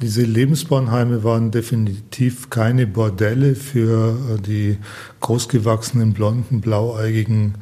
Diese 0.02 0.24
Lebensbornheime 0.24 1.24
waren 1.24 1.52
definitiv 1.52 2.50
keine 2.50 2.86
Bordelle 2.86 3.56
für 3.56 4.36
äh, 4.36 4.42
die 4.42 4.78
großgewachsenen, 5.22 6.14
blonden, 6.14 6.62
blauäugigen 6.62 7.56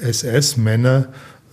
SS-Männer, 0.00 1.08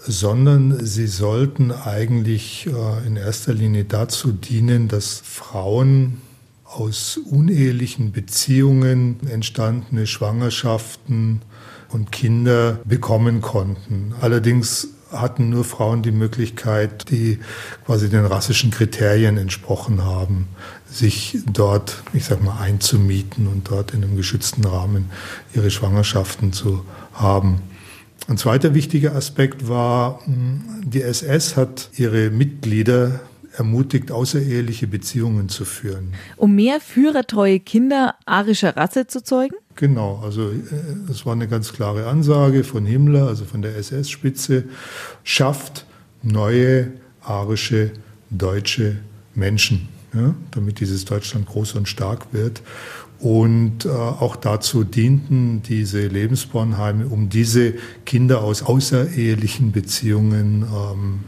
sondern 0.08 0.86
sie 0.86 1.08
sollten 1.08 1.72
eigentlich 1.72 2.68
äh, 2.68 3.08
in 3.08 3.18
erster 3.18 3.54
Linie 3.54 3.86
dazu 3.86 4.32
dienen, 4.32 4.88
dass 4.88 5.22
Frauen 5.24 6.22
aus 6.64 7.18
unehelichen 7.18 8.12
Beziehungen 8.12 9.20
entstandene 9.30 10.08
Schwangerschaften 10.08 11.42
und 11.90 12.12
Kinder 12.12 12.80
bekommen 12.84 13.42
konnten. 13.42 14.14
Allerdings 14.20 14.90
hatten 15.12 15.50
nur 15.50 15.64
Frauen 15.64 16.02
die 16.02 16.12
Möglichkeit, 16.12 17.10
die 17.10 17.40
quasi 17.86 18.10
den 18.10 18.26
rassischen 18.26 18.72
Kriterien 18.72 19.38
entsprochen 19.38 20.04
haben, 20.04 20.50
sich 20.90 21.38
dort, 21.52 22.04
ich 22.14 22.26
sag 22.26 22.44
mal, 22.44 22.60
einzumieten 22.60 23.48
und 23.48 23.70
dort 23.70 23.94
in 23.94 24.04
einem 24.04 24.18
geschützten 24.18 24.66
Rahmen 24.66 25.10
ihre 25.54 25.72
Schwangerschaften 25.72 26.52
zu 26.52 26.84
haben. 27.14 27.62
Ein 28.28 28.38
zweiter 28.38 28.74
wichtiger 28.74 29.16
Aspekt 29.16 29.70
war, 29.70 30.20
hm, 30.26 30.62
die 30.86 31.02
SS 31.02 31.56
hat 31.56 31.90
ihre 31.96 32.30
Mitglieder 32.30 33.22
ermutigt, 33.56 34.12
außereheliche 34.12 34.86
Beziehungen 34.88 35.50
zu 35.50 35.66
führen. 35.66 36.14
Um 36.36 36.56
mehr 36.56 36.80
führertreue 36.80 37.60
Kinder 37.60 38.16
arischer 38.26 38.76
Rasse 38.76 39.08
zu 39.08 39.24
zeugen? 39.24 39.56
Genau, 39.76 40.22
also 40.24 40.50
äh, 40.50 41.12
es 41.12 41.26
war 41.26 41.34
eine 41.34 41.48
ganz 41.48 41.72
klare 41.72 42.08
Ansage 42.08 42.64
von 42.64 42.86
Himmler, 42.86 43.28
also 43.28 43.46
von 43.46 43.62
der 43.62 43.78
SS-Spitze, 43.78 44.66
schafft 45.24 45.86
neue 46.22 46.92
arische 47.22 47.92
deutsche 48.30 48.98
Menschen, 49.36 49.88
ja, 50.14 50.36
damit 50.52 50.80
dieses 50.80 51.06
Deutschland 51.06 51.46
groß 51.48 51.76
und 51.76 51.88
stark 51.88 52.34
wird. 52.34 52.62
Und 53.20 53.86
äh, 53.86 53.90
auch 53.90 54.36
dazu 54.36 54.84
dienten 54.84 55.64
diese 55.64 56.08
Lebensbornheime, 56.08 57.08
um 57.08 57.30
diese 57.30 57.74
Kinder 58.06 58.44
aus 58.44 58.62
außerehelichen 58.62 59.72
Beziehungen 59.72 60.64
ähm, 60.64 61.20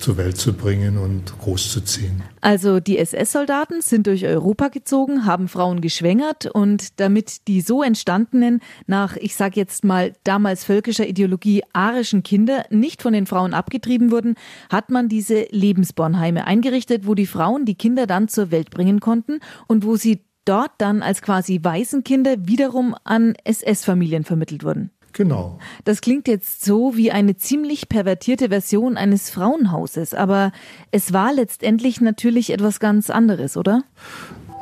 zur 0.00 0.16
Welt 0.16 0.38
zu 0.38 0.54
bringen 0.54 0.98
und 0.98 1.38
großzuziehen. 1.38 2.22
Also 2.40 2.80
die 2.80 2.98
SS-Soldaten 2.98 3.82
sind 3.82 4.06
durch 4.06 4.24
Europa 4.24 4.68
gezogen, 4.68 5.26
haben 5.26 5.46
Frauen 5.46 5.80
geschwängert 5.80 6.46
und 6.46 6.98
damit 7.00 7.46
die 7.48 7.60
so 7.60 7.82
entstandenen, 7.82 8.60
nach, 8.86 9.16
ich 9.16 9.36
sage 9.36 9.56
jetzt 9.56 9.84
mal, 9.84 10.14
damals 10.24 10.64
völkischer 10.64 11.06
Ideologie 11.06 11.62
arischen 11.72 12.22
Kinder 12.22 12.64
nicht 12.70 13.02
von 13.02 13.12
den 13.12 13.26
Frauen 13.26 13.54
abgetrieben 13.54 14.10
wurden, 14.10 14.34
hat 14.70 14.90
man 14.90 15.08
diese 15.08 15.46
Lebensbornheime 15.50 16.46
eingerichtet, 16.46 17.06
wo 17.06 17.14
die 17.14 17.26
Frauen 17.26 17.64
die 17.64 17.74
Kinder 17.74 18.06
dann 18.06 18.28
zur 18.28 18.50
Welt 18.50 18.70
bringen 18.70 19.00
konnten 19.00 19.40
und 19.66 19.84
wo 19.84 19.96
sie 19.96 20.20
dort 20.50 20.72
dann 20.78 21.02
als 21.02 21.22
quasi 21.22 21.60
Waisenkinder 21.62 22.34
wiederum 22.40 22.96
an 23.04 23.34
SS-Familien 23.44 24.24
vermittelt 24.24 24.64
wurden. 24.64 24.90
Genau. 25.12 25.58
Das 25.84 26.00
klingt 26.00 26.28
jetzt 26.28 26.64
so 26.64 26.96
wie 26.96 27.10
eine 27.10 27.36
ziemlich 27.36 27.88
pervertierte 27.88 28.48
Version 28.48 28.96
eines 28.96 29.30
Frauenhauses, 29.30 30.14
aber 30.14 30.52
es 30.90 31.12
war 31.12 31.32
letztendlich 31.32 32.00
natürlich 32.00 32.50
etwas 32.50 32.80
ganz 32.80 33.10
anderes, 33.10 33.56
oder? 33.56 33.82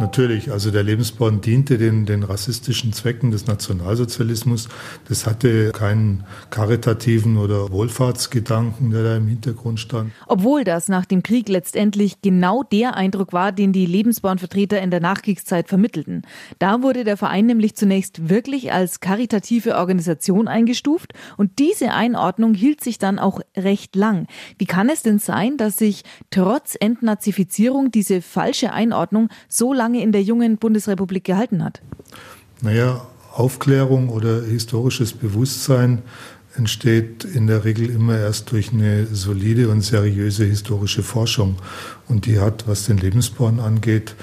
Natürlich, 0.00 0.52
also 0.52 0.70
der 0.70 0.84
Lebensborn 0.84 1.40
diente 1.40 1.76
den, 1.76 2.06
den 2.06 2.22
rassistischen 2.22 2.92
Zwecken 2.92 3.32
des 3.32 3.48
Nationalsozialismus. 3.48 4.68
Das 5.08 5.26
hatte 5.26 5.72
keinen 5.72 6.24
karitativen 6.50 7.36
oder 7.36 7.72
Wohlfahrtsgedanken, 7.72 8.92
der 8.92 9.02
da 9.02 9.16
im 9.16 9.26
Hintergrund 9.26 9.80
stand. 9.80 10.12
Obwohl 10.28 10.62
das 10.62 10.86
nach 10.86 11.04
dem 11.04 11.24
Krieg 11.24 11.48
letztendlich 11.48 12.22
genau 12.22 12.62
der 12.62 12.94
Eindruck 12.94 13.32
war, 13.32 13.50
den 13.50 13.72
die 13.72 13.86
Lebensbornvertreter 13.86 14.80
in 14.80 14.92
der 14.92 15.00
Nachkriegszeit 15.00 15.68
vermittelten. 15.68 16.22
Da 16.60 16.80
wurde 16.82 17.02
der 17.02 17.16
Verein 17.16 17.46
nämlich 17.46 17.74
zunächst 17.74 18.28
wirklich 18.28 18.72
als 18.72 19.00
karitative 19.00 19.74
Organisation 19.74 20.46
eingestuft 20.46 21.12
und 21.36 21.58
diese 21.58 21.92
Einordnung 21.92 22.54
hielt 22.54 22.84
sich 22.84 22.98
dann 22.98 23.18
auch 23.18 23.40
recht 23.56 23.96
lang. 23.96 24.28
Wie 24.58 24.66
kann 24.66 24.90
es 24.90 25.02
denn 25.02 25.18
sein, 25.18 25.56
dass 25.56 25.76
sich 25.76 26.04
trotz 26.30 26.76
Entnazifizierung 26.78 27.90
diese 27.90 28.22
falsche 28.22 28.72
Einordnung 28.72 29.28
so 29.48 29.72
lange 29.72 29.87
lange 29.88 30.02
in 30.02 30.12
der 30.12 30.22
jungen 30.22 30.58
Bundesrepublik 30.58 31.24
gehalten 31.24 31.64
hat? 31.64 31.80
Naja, 32.60 33.06
Aufklärung 33.32 34.10
oder 34.10 34.42
historisches 34.42 35.12
Bewusstsein 35.14 36.02
entsteht 36.56 37.24
in 37.24 37.46
der 37.46 37.64
Regel 37.64 37.88
immer 37.88 38.18
erst 38.18 38.50
durch 38.50 38.72
eine 38.72 39.06
solide 39.06 39.70
und 39.70 39.80
seriöse 39.80 40.44
historische 40.44 41.02
Forschung. 41.02 41.56
Und 42.08 42.26
die 42.26 42.38
hat, 42.38 42.66
was 42.66 42.84
den 42.84 42.98
Lebensborn 42.98 43.60
angeht, 43.60 44.14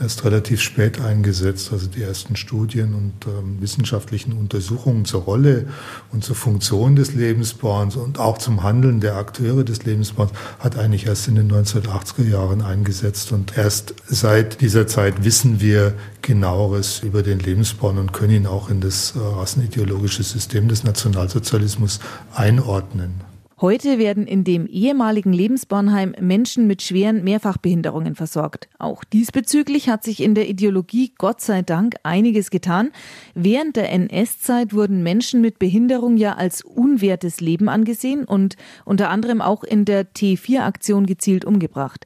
erst 0.00 0.24
relativ 0.24 0.60
spät 0.60 1.00
eingesetzt. 1.00 1.72
Also 1.72 1.86
die 1.86 2.02
ersten 2.02 2.36
Studien 2.36 2.94
und 2.94 3.12
ähm, 3.26 3.60
wissenschaftlichen 3.60 4.32
Untersuchungen 4.32 5.04
zur 5.04 5.22
Rolle 5.22 5.66
und 6.12 6.24
zur 6.24 6.36
Funktion 6.36 6.96
des 6.96 7.14
Lebensborns 7.14 7.96
und 7.96 8.18
auch 8.18 8.38
zum 8.38 8.62
Handeln 8.62 9.00
der 9.00 9.16
Akteure 9.16 9.64
des 9.64 9.84
Lebensborns 9.84 10.32
hat 10.58 10.76
eigentlich 10.78 11.06
erst 11.06 11.28
in 11.28 11.36
den 11.36 11.50
1980er 11.50 12.28
Jahren 12.28 12.62
eingesetzt. 12.62 13.32
Und 13.32 13.56
erst 13.56 13.94
seit 14.06 14.60
dieser 14.60 14.86
Zeit 14.86 15.24
wissen 15.24 15.60
wir 15.60 15.94
genaueres 16.22 17.00
über 17.00 17.22
den 17.22 17.38
Lebensborn 17.38 17.98
und 17.98 18.12
können 18.12 18.32
ihn 18.32 18.46
auch 18.46 18.70
in 18.70 18.80
das 18.80 19.14
äh, 19.14 19.18
rassenideologische 19.18 20.22
System 20.22 20.68
des 20.68 20.84
Nationalsozialismus 20.84 22.00
einordnen. 22.34 23.33
Heute 23.64 23.98
werden 23.98 24.26
in 24.26 24.44
dem 24.44 24.66
ehemaligen 24.66 25.32
Lebensbornheim 25.32 26.14
Menschen 26.20 26.66
mit 26.66 26.82
schweren 26.82 27.24
Mehrfachbehinderungen 27.24 28.14
versorgt. 28.14 28.68
Auch 28.78 29.04
diesbezüglich 29.04 29.88
hat 29.88 30.04
sich 30.04 30.22
in 30.22 30.34
der 30.34 30.50
Ideologie 30.50 31.14
Gott 31.16 31.40
sei 31.40 31.62
Dank 31.62 31.94
einiges 32.02 32.50
getan. 32.50 32.90
Während 33.34 33.76
der 33.76 33.90
NS-Zeit 33.90 34.74
wurden 34.74 35.02
Menschen 35.02 35.40
mit 35.40 35.58
Behinderung 35.58 36.18
ja 36.18 36.34
als 36.34 36.60
unwertes 36.62 37.40
Leben 37.40 37.70
angesehen 37.70 38.26
und 38.26 38.56
unter 38.84 39.08
anderem 39.08 39.40
auch 39.40 39.64
in 39.64 39.86
der 39.86 40.12
T4-Aktion 40.12 41.06
gezielt 41.06 41.46
umgebracht. 41.46 42.04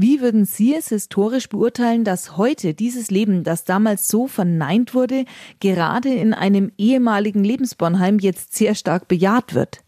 Wie 0.00 0.20
würden 0.20 0.44
Sie 0.44 0.76
es 0.76 0.90
historisch 0.90 1.48
beurteilen, 1.48 2.04
dass 2.04 2.36
heute 2.36 2.72
dieses 2.72 3.10
Leben, 3.10 3.42
das 3.42 3.64
damals 3.64 4.06
so 4.06 4.28
verneint 4.28 4.94
wurde, 4.94 5.24
gerade 5.58 6.14
in 6.14 6.34
einem 6.34 6.70
ehemaligen 6.78 7.42
Lebensbornheim 7.42 8.20
jetzt 8.20 8.54
sehr 8.54 8.76
stark 8.76 9.08
bejaht 9.08 9.56
wird? 9.56 9.80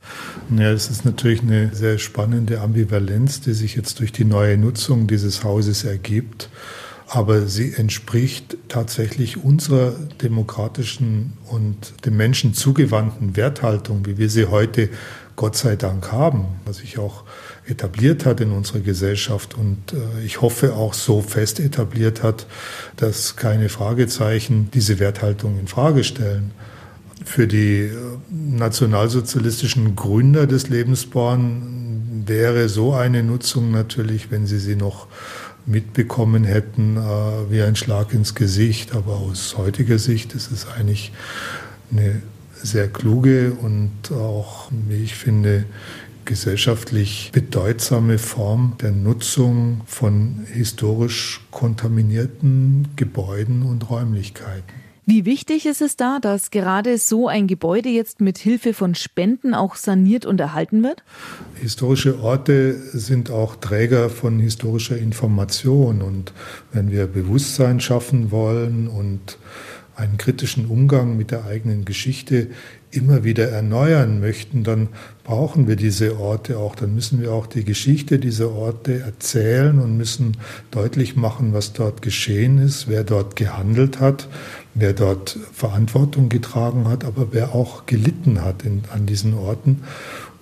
Ja, 0.50 0.72
es 0.72 0.90
ist 0.90 1.04
natürlich 1.04 1.42
eine 1.42 1.72
sehr 1.72 1.98
spannende 1.98 2.60
Ambivalenz, 2.60 3.40
die 3.42 3.52
sich 3.52 3.76
jetzt 3.76 4.00
durch 4.00 4.10
die 4.10 4.24
neue 4.24 4.58
Nutzung 4.58 5.06
dieses 5.06 5.44
Hauses 5.44 5.84
ergibt. 5.84 6.50
Aber 7.06 7.46
sie 7.46 7.74
entspricht 7.74 8.56
tatsächlich 8.66 9.36
unserer 9.36 9.92
demokratischen 10.20 11.34
und 11.48 12.04
dem 12.04 12.16
Menschen 12.16 12.52
zugewandten 12.52 13.36
Werthaltung, 13.36 14.06
wie 14.06 14.18
wir 14.18 14.28
sie 14.28 14.46
heute 14.46 14.88
Gott 15.36 15.56
sei 15.56 15.76
Dank 15.76 16.10
haben, 16.10 16.46
was 16.64 16.78
sich 16.78 16.98
auch 16.98 17.22
etabliert 17.66 18.26
hat 18.26 18.40
in 18.40 18.50
unserer 18.52 18.80
Gesellschaft 18.80 19.56
und 19.56 19.92
äh, 19.92 20.24
ich 20.24 20.40
hoffe 20.40 20.74
auch 20.74 20.94
so 20.94 21.20
fest 21.20 21.60
etabliert 21.60 22.22
hat, 22.22 22.46
dass 22.96 23.36
keine 23.36 23.68
Fragezeichen 23.68 24.70
diese 24.72 24.98
Werthaltung 24.98 25.58
in 25.58 25.68
Frage 25.68 26.04
stellen. 26.04 26.52
Für 27.24 27.46
die 27.46 27.82
äh, 27.82 27.92
nationalsozialistischen 28.30 29.94
Gründer 29.94 30.46
des 30.46 30.68
Lebensborn 30.68 32.24
wäre 32.26 32.68
so 32.68 32.94
eine 32.94 33.22
Nutzung 33.22 33.70
natürlich, 33.70 34.30
wenn 34.30 34.46
sie 34.46 34.58
sie 34.58 34.76
noch 34.76 35.06
mitbekommen 35.66 36.44
hätten, 36.44 36.96
äh, 36.96 37.50
wie 37.50 37.62
ein 37.62 37.76
Schlag 37.76 38.12
ins 38.12 38.34
Gesicht. 38.34 38.94
Aber 38.94 39.16
aus 39.16 39.56
heutiger 39.56 39.98
Sicht 39.98 40.34
ist 40.34 40.50
es 40.50 40.66
eigentlich 40.66 41.12
eine 41.92 42.22
sehr 42.62 42.88
kluge 42.88 43.52
und 43.52 44.12
auch, 44.12 44.70
wie 44.88 45.02
ich 45.02 45.14
finde, 45.14 45.64
gesellschaftlich 46.30 47.30
bedeutsame 47.32 48.16
Form 48.16 48.76
der 48.80 48.92
Nutzung 48.92 49.80
von 49.84 50.46
historisch 50.52 51.40
kontaminierten 51.50 52.87
Gebäuden 52.94 53.64
und 53.64 53.90
Räumlichkeiten. 53.90 54.72
Wie 55.06 55.25
wichtig 55.25 55.66
ist 55.66 55.82
es 55.82 55.96
da, 55.96 56.20
dass 56.20 56.52
gerade 56.52 56.99
so 56.99 57.26
ein 57.26 57.49
Gebäude 57.49 57.88
jetzt 57.88 58.20
mit 58.20 58.38
Hilfe 58.38 58.75
von 58.75 58.94
Spenden 58.94 59.54
auch 59.54 59.75
saniert 59.75 60.25
und 60.25 60.38
erhalten 60.40 60.84
wird? 60.84 61.02
Historische 61.56 62.20
Orte 62.20 62.75
sind 62.96 63.32
auch 63.32 63.56
Träger 63.56 64.08
von 64.08 64.38
historischer 64.38 64.99
Information 64.99 66.00
und 66.00 66.32
wenn 66.72 66.92
wir 66.92 67.08
Bewusstsein 67.08 67.80
schaffen 67.80 68.30
wollen 68.30 68.87
und 68.87 69.37
einen 69.96 70.16
kritischen 70.16 70.66
Umgang 70.66 71.16
mit 71.16 71.32
der 71.32 71.44
eigenen 71.44 71.84
Geschichte 71.84 72.46
immer 72.90 73.23
wieder 73.23 73.49
erneuern 73.49 74.20
möchten, 74.20 74.64
dann 74.64 74.88
brauchen 75.23 75.68
wir 75.68 75.76
diese 75.76 76.18
Orte 76.18 76.59
auch. 76.59 76.75
Dann 76.75 76.94
müssen 76.94 77.20
wir 77.20 77.32
auch 77.32 77.47
die 77.47 77.64
Geschichte 77.64 78.18
dieser 78.18 78.50
Orte 78.50 79.00
erzählen 79.00 79.78
und 79.78 79.97
müssen 79.97 80.37
deutlich 80.70 81.14
machen, 81.14 81.52
was 81.52 81.73
dort 81.73 82.02
geschehen 82.02 82.59
ist, 82.59 82.88
wer 82.88 83.04
dort 83.04 83.37
gehandelt 83.37 84.00
hat, 84.00 84.28
wer 84.75 84.92
dort 84.92 85.38
Verantwortung 85.52 86.28
getragen 86.28 86.88
hat, 86.88 87.04
aber 87.04 87.28
wer 87.32 87.54
auch 87.54 87.87
gelitten 87.87 88.42
hat 88.42 88.64
in, 88.64 88.82
an 88.92 89.06
diesen 89.06 89.35
Orten. 89.35 89.82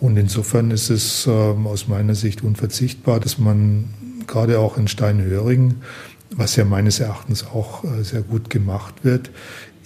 Und 0.00 0.16
insofern 0.16 0.70
ist 0.70 0.90
es 0.90 1.26
äh, 1.26 1.30
aus 1.30 1.88
meiner 1.88 2.14
Sicht 2.14 2.42
unverzichtbar, 2.42 3.20
dass 3.20 3.38
man 3.38 3.90
gerade 4.26 4.58
auch 4.60 4.76
in 4.78 4.88
Steinhöring, 4.88 5.76
was 6.30 6.56
ja 6.56 6.64
meines 6.64 7.00
Erachtens 7.00 7.44
auch 7.44 7.84
äh, 7.84 8.04
sehr 8.04 8.22
gut 8.22 8.48
gemacht 8.48 8.94
wird, 9.02 9.30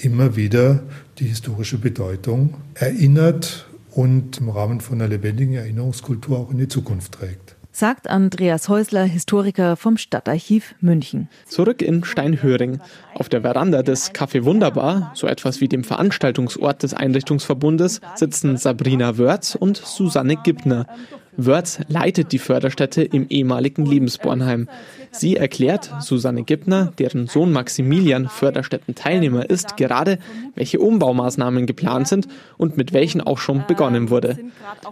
immer 0.05 0.37
wieder 0.37 0.83
die 1.19 1.27
historische 1.27 1.79
Bedeutung 1.79 2.55
erinnert 2.75 3.67
und 3.91 4.39
im 4.39 4.49
Rahmen 4.49 4.81
von 4.81 5.01
einer 5.01 5.09
lebendigen 5.09 5.55
Erinnerungskultur 5.55 6.39
auch 6.39 6.51
in 6.51 6.59
die 6.59 6.69
Zukunft 6.69 7.13
trägt. 7.13 7.57
Sagt 7.75 8.09
Andreas 8.11 8.69
Häusler, 8.69 9.05
Historiker 9.05 9.77
vom 9.77 9.97
Stadtarchiv 9.97 10.75
München. 10.83 11.31
Zurück 11.47 11.81
in 11.81 12.05
Steinhöring. 12.05 12.81
Auf 13.15 13.31
der 13.31 13.41
Veranda 13.41 13.83
des 13.83 14.13
Café 14.13 14.45
Wunderbar, 14.45 15.13
so 15.15 15.27
etwas 15.27 15.63
wie 15.63 15.69
dem 15.69 15.83
Veranstaltungsort 15.83 16.83
des 16.83 16.93
Einrichtungsverbundes, 16.93 18.03
sitzen 18.15 18.59
Sabrina 18.59 19.17
Wörz 19.17 19.55
und 19.55 19.79
Susanne 19.79 20.37
Gibner. 20.37 20.87
Wörz 21.37 21.81
leitet 21.89 22.33
die 22.33 22.39
Förderstätte 22.39 23.03
im 23.03 23.27
ehemaligen 23.29 23.87
Lebensbornheim. 23.87 24.69
Sie 25.11 25.37
erklärt 25.37 25.91
Susanne 26.01 26.43
Gibner, 26.43 26.93
deren 26.99 27.27
Sohn 27.27 27.53
Maximilian 27.53 28.29
Förderstätten-Teilnehmer 28.29 29.49
ist, 29.49 29.77
gerade, 29.77 30.19
welche 30.55 30.81
Umbaumaßnahmen 30.81 31.67
geplant 31.67 32.09
sind 32.09 32.29
und 32.57 32.77
mit 32.77 32.93
welchen 32.95 33.21
auch 33.21 33.39
schon 33.39 33.65
begonnen 33.67 34.09
wurde. 34.09 34.39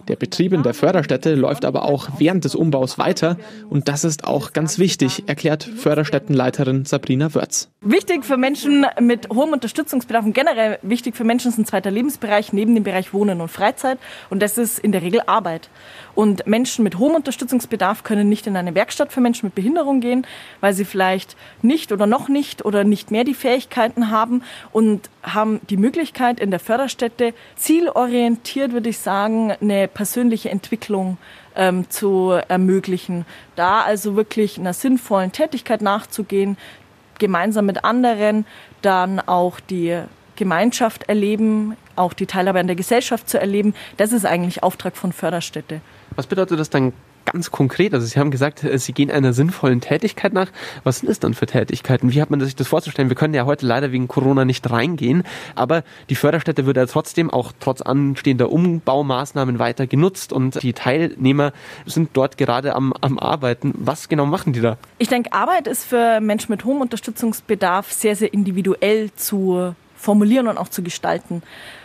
Der 0.09 0.17
Betrieb 0.17 0.53
in 0.53 0.63
der 0.63 0.75
Förderstätte 0.75 1.35
läuft 1.35 1.65
aber 1.65 1.85
auch 1.85 2.09
während 2.19 2.45
des 2.45 2.55
Umbaus 2.55 2.99
weiter 2.99 3.39
und 3.71 3.89
das 3.89 4.05
ist 4.05 4.25
auch 4.25 4.53
ganz 4.53 4.79
wichtig, 4.79 5.25
erklärt 5.27 5.65
Förderstättenleiterin 5.65 6.85
Sabrina 6.85 7.35
Wörz. 7.35 7.69
Wichtig 7.81 8.27
für 8.27 8.37
Menschen 8.37 8.85
mit 9.01 9.31
hohem 9.31 9.55
Unterstützungsbedarf 9.55 10.27
und 10.27 10.35
generell 10.35 10.79
wichtig 10.83 11.17
für 11.17 11.25
Menschen 11.25 11.51
ist 11.51 11.59
ein 11.59 11.65
zweiter 11.65 11.91
Lebensbereich 11.91 12.53
neben 12.53 12.75
dem 12.75 12.85
Bereich 12.85 13.15
Wohnen 13.15 13.41
und 13.41 13.49
Freizeit 13.49 13.99
und 14.29 14.43
das 14.43 14.59
ist 14.59 14.79
in 14.79 14.93
der 14.93 15.01
Regel 15.01 15.23
Arbeit. 15.27 15.71
Und 16.15 16.47
Menschen 16.47 16.83
mit 16.83 16.99
hohem 16.99 17.15
Unterstützungsbedarf 17.15 18.05
können 18.05 18.29
nicht 18.29 18.47
in 18.47 18.57
eine 18.57 18.75
Werkstatt 18.75 19.13
für 19.13 19.21
Menschen 19.21 19.47
mit 19.47 19.55
Behinderung 19.55 20.01
gehen, 20.01 20.27
weil 20.61 20.75
sie 20.75 20.85
vielleicht 20.85 21.37
nicht 21.63 21.93
oder 21.93 22.07
noch 22.07 22.29
nicht 22.29 22.65
oder 22.65 22.85
nicht 22.85 23.11
mehr 23.11 23.25
die 23.25 23.35
Fähigkeiten 23.35 24.11
haben 24.11 24.43
und 24.73 25.09
haben 25.23 25.61
die 25.71 25.77
Möglichkeit 25.77 26.41
in 26.41 26.51
der 26.51 26.61
Förderstätte 26.61 27.35
zielorientiert, 27.57 28.73
würde 28.73 28.91
ich 28.91 28.99
sagen, 28.99 29.53
eine 29.61 29.89
persönliche 29.89 30.51
Entwicklung 30.51 31.19
ähm, 31.57 31.89
zu 31.91 32.39
ermöglichen. 32.49 33.25
Da 33.57 33.83
also 33.83 34.17
wirklich 34.17 34.59
einer 34.59 34.73
sinnvollen 34.73 35.33
Tätigkeit 35.33 35.83
nachzugehen, 35.83 36.57
gemeinsam 37.19 37.67
mit 37.67 37.85
anderen 37.85 38.47
dann 38.83 39.21
auch 39.21 39.61
die 39.61 40.01
Gemeinschaft 40.37 41.07
erleben, 41.09 41.77
auch 41.97 42.15
die 42.15 42.25
Teilhabe 42.25 42.61
an 42.61 42.67
der 42.67 42.77
Gesellschaft 42.77 43.29
zu 43.29 43.39
erleben. 43.39 43.75
Das 43.99 44.13
ist 44.13 44.25
eigentlich 44.25 44.63
Auftrag 44.63 44.97
von 44.97 45.13
Förderstätte. 45.13 45.83
Was 46.21 46.27
bedeutet 46.27 46.61
das 46.61 46.69
dann 46.69 46.93
ganz 47.25 47.51
konkret? 47.51 47.95
Also 47.95 48.07
Sie 48.07 48.21
haben 48.21 48.31
gesagt, 48.31 48.63
äh, 48.63 48.79
Sie 48.79 48.93
gehen 48.93 49.11
einer 49.11 49.33
sinnvollen 49.33 49.81
Tätigkeit 49.81 50.35
nach. 50.35 50.49
Was 50.85 50.99
sind 50.99 51.09
es 51.09 51.19
dann 51.19 51.33
für 51.33 51.47
Tätigkeiten? 51.47 52.13
Wie 52.13 52.21
hat 52.21 52.29
man 52.29 52.43
sich 52.43 52.55
das 52.55 52.69
vorzustellen? 52.69 53.09
Wir 53.09 53.17
können 53.17 53.33
ja 53.33 53.47
heute 53.47 53.65
leider 53.65 53.91
wegen 53.91 54.07
Corona 54.07 54.45
nicht 54.45 54.71
reingehen, 54.71 55.23
aber 55.55 55.83
die 56.11 56.15
Förderstätte 56.15 56.67
wird 56.67 56.77
ja 56.77 56.85
trotzdem 56.85 57.31
auch 57.31 57.53
trotz 57.59 57.81
anstehender 57.81 58.53
Umbaumaßnahmen 58.53 59.59
weiter 59.59 59.87
genutzt 59.87 60.35
und 60.35 60.63
die 60.63 60.75
Teilnehmer 60.75 61.55
sind 61.87 62.11
dort 62.13 62.37
gerade 62.37 62.75
am, 62.75 62.93
am 63.01 63.19
Arbeiten. 63.19 63.73
Was 63.79 64.11
genau 64.11 64.27
machen 64.27 64.53
die 64.53 64.61
da? 64.61 64.77
Ich 64.99 65.09
denke, 65.09 65.33
Arbeit 65.33 65.69
ist 65.69 65.87
für 65.87 66.21
Menschen 66.21 66.53
mit 66.53 66.67
hohem 66.67 66.83
Unterstützungsbedarf 66.83 67.91
sehr, 67.93 68.15
sehr 68.15 68.35
individuell 68.35 69.11
zu 69.15 69.75
formulieren 69.97 70.49
und 70.49 70.59
auch 70.59 70.69
zu 70.69 70.83
gestalten. 70.83 71.43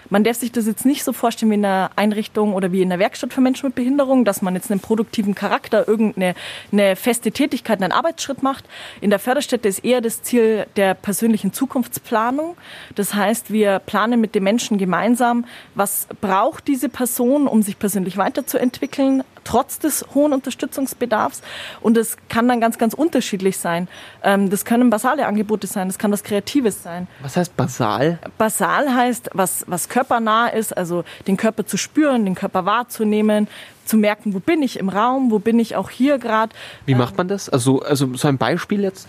Man 0.10 0.24
darf 0.24 0.38
sich 0.38 0.52
das 0.52 0.68
jetzt 0.68 0.86
nicht 0.86 1.04
so 1.04 1.14
vorstellen 1.14 1.52
wie 1.52 1.56
in 1.56 1.66
einer 1.66 1.92
Einrichtung 1.96 2.54
oder 2.54 2.72
wie 2.72 2.82
in 2.82 2.92
einer 2.92 3.00
Werkstatt 3.00 3.34
für 3.34 3.42
Menschen 3.42 3.68
mit 3.68 3.76
Behinderung, 3.76 4.26
dass 4.26 4.42
man 4.42 4.56
jetzt 4.56 4.72
einen 4.72 4.80
produktiven 4.80 5.36
Charakter, 5.36 5.88
irgendeine 5.88 6.36
eine 6.72 6.96
feste 6.96 7.32
Tätigkeit, 7.32 7.82
einen 7.82 7.92
Arbeitsschritt 7.92 8.44
macht. 8.44 8.66
In 9.02 9.10
der 9.10 9.20
Förderstätte 9.20 9.68
ist 9.68 9.84
eher 9.84 10.02
das 10.02 10.24
Ziel 10.24 10.68
der 10.76 10.94
persönlichen 10.94 11.54
Zukunftsplanung. 11.54 12.56
Das 12.96 13.14
heißt, 13.14 13.52
wir 13.52 13.80
planen 13.80 14.22
mit 14.22 14.36
den 14.36 14.44
Menschen 14.44 14.78
gemeinsam, 14.78 15.46
was 15.74 16.08
braucht 16.22 16.68
diese 16.68 16.90
Person, 16.90 17.48
um 17.48 17.62
sich 17.62 17.80
persönlich 17.80 18.18
weiterzuentwickeln, 18.18 19.24
trotz 19.46 19.80
des 19.80 20.06
hohen 20.14 20.34
Unterstützungsbedarfs. 20.34 21.42
Und 21.80 21.98
es 21.98 22.18
kann 22.28 22.48
dann 22.48 22.60
ganz, 22.60 22.78
ganz 22.78 22.94
unterschiedlich 22.94 23.58
sein. 23.58 23.88
Ähm, 24.24 24.50
das 24.50 24.66
können 24.66 24.90
basale 24.90 25.26
Angebote 25.26 25.68
sein, 25.68 25.88
das 25.88 25.98
kann 25.98 26.12
was 26.12 26.24
Kreatives 26.24 26.84
sein. 26.84 27.08
Was 27.22 27.38
heißt 27.38 27.56
basal? 27.56 28.20
Basal 28.38 28.94
heißt, 28.94 29.30
was, 29.34 29.64
was 29.68 29.88
körpernah 29.96 30.50
ist, 30.50 30.76
also 30.76 31.06
den 31.26 31.38
Körper 31.38 31.66
zu 31.66 31.78
spüren, 31.78 32.26
den 32.26 32.36
Körper 32.36 32.66
wahrzunehmen, 32.66 33.48
zu 33.86 33.96
merken, 33.96 34.34
wo 34.34 34.40
bin 34.40 34.62
ich 34.62 34.78
im 34.78 34.90
Raum, 34.90 35.32
wo 35.32 35.40
bin 35.40 35.58
ich 35.58 35.78
auch 35.78 35.90
hier 35.90 36.18
gerade. 36.18 36.54
Wie 36.86 36.96
macht 36.96 37.18
man 37.18 37.30
das? 37.30 37.48
Also, 37.48 37.82
also 37.82 38.14
so 38.16 38.28
ein 38.28 38.38
Beispiel 38.38 38.82
jetzt? 38.82 39.08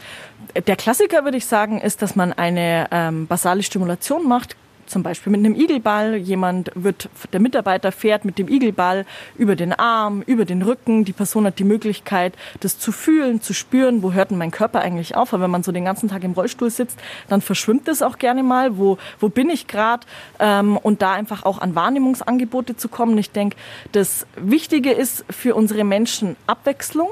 Der 0.55 0.77
Klassiker, 0.77 1.25
würde 1.25 1.39
ich 1.39 1.47
sagen, 1.47 1.81
ist, 1.81 2.03
dass 2.03 2.15
man 2.15 2.33
eine 2.33 2.87
ähm, 2.93 3.27
basale 3.27 3.65
Stimulation 3.65 4.29
macht, 4.29 4.55
zum 4.87 5.03
Beispiel 5.03 5.31
mit 5.31 5.41
einem 5.41 5.55
Igelball. 5.55 6.17
Jemand 6.17 6.71
wird, 6.75 7.09
der 7.33 7.41
Mitarbeiter 7.41 7.93
fährt 7.93 8.25
mit 8.25 8.39
dem 8.39 8.49
Igelball 8.49 9.07
über 9.37 9.57
den 9.57 9.73
Arm, 9.73 10.23
über 10.23 10.45
den 10.45 10.63
Rücken. 10.63 11.05
Die 11.05 11.13
Person 11.13 11.47
hat 11.47 11.59
die 11.59 11.65
Möglichkeit, 11.65 12.35
das 12.61 12.79
zu 12.79 12.93
fühlen, 12.93 13.41
zu 13.41 13.53
spüren, 13.53 14.03
wo 14.03 14.13
hört 14.13 14.31
denn 14.31 14.39
mein 14.39 14.51
Körper 14.51 14.81
eigentlich 14.81 15.17
auf. 15.17 15.33
Aber 15.33 15.45
wenn 15.45 15.51
man 15.51 15.63
so 15.63 15.73
den 15.73 15.85
ganzen 15.85 16.09
Tag 16.09 16.25
im 16.25 16.33
Rollstuhl 16.33 16.71
sitzt, 16.71 16.99
dann 17.29 17.41
verschwimmt 17.41 17.89
es 17.89 18.03
auch 18.03 18.19
gerne 18.19 18.43
mal. 18.43 18.79
Wo, 18.79 18.99
wo 19.21 19.29
bin 19.29 19.51
ich 19.51 19.67
gerade? 19.67 20.07
Ähm, 20.39 20.77
und 20.77 21.03
da 21.03 21.13
einfach 21.13 21.45
auch 21.45 21.59
an 21.59 21.75
Wahrnehmungsangebote 21.75 22.77
zu 22.77 22.89
kommen. 22.89 23.19
Ich 23.19 23.31
denke, 23.31 23.57
das 23.93 24.27
Wichtige 24.37 24.93
ist 24.93 25.25
für 25.31 25.55
unsere 25.55 25.85
Menschen 25.85 26.37
Abwechslung, 26.47 27.09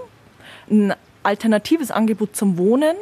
ein 0.70 0.94
alternatives 1.24 1.90
Angebot 1.90 2.36
zum 2.36 2.58
Wohnen, 2.58 2.96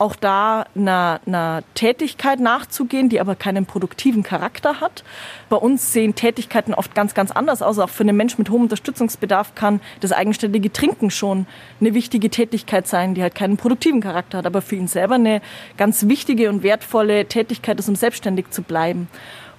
auch 0.00 0.16
da 0.16 0.64
einer, 0.74 1.20
einer 1.26 1.62
Tätigkeit 1.74 2.40
nachzugehen, 2.40 3.10
die 3.10 3.20
aber 3.20 3.34
keinen 3.34 3.66
produktiven 3.66 4.22
Charakter 4.22 4.80
hat. 4.80 5.04
Bei 5.50 5.56
uns 5.56 5.92
sehen 5.92 6.14
Tätigkeiten 6.14 6.72
oft 6.72 6.94
ganz, 6.94 7.12
ganz 7.12 7.30
anders 7.30 7.60
aus. 7.60 7.78
Auch 7.78 7.90
für 7.90 8.02
einen 8.02 8.16
Menschen 8.16 8.38
mit 8.38 8.48
hohem 8.48 8.62
Unterstützungsbedarf 8.62 9.54
kann 9.54 9.80
das 10.00 10.12
eigenständige 10.12 10.72
Trinken 10.72 11.10
schon 11.10 11.46
eine 11.80 11.92
wichtige 11.92 12.30
Tätigkeit 12.30 12.86
sein, 12.86 13.14
die 13.14 13.22
halt 13.22 13.34
keinen 13.34 13.58
produktiven 13.58 14.00
Charakter 14.00 14.38
hat, 14.38 14.46
aber 14.46 14.62
für 14.62 14.76
ihn 14.76 14.88
selber 14.88 15.16
eine 15.16 15.42
ganz 15.76 16.08
wichtige 16.08 16.48
und 16.48 16.62
wertvolle 16.62 17.26
Tätigkeit 17.26 17.78
ist, 17.78 17.88
um 17.88 17.94
selbstständig 17.94 18.50
zu 18.50 18.62
bleiben. 18.62 19.08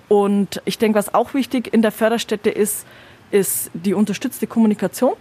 Und 0.07 0.61
ich 0.65 0.79
denke, 0.79 0.97
was 0.97 1.13
auch 1.13 1.35
wichtig 1.35 1.71
in 1.71 1.83
der 1.83 1.91
Förderstätte 1.91 2.49
ist, 2.49 2.85
ist 3.29 3.69
die 3.73 3.93
unterstützte 3.93 4.47
Kommunikation 4.47 5.13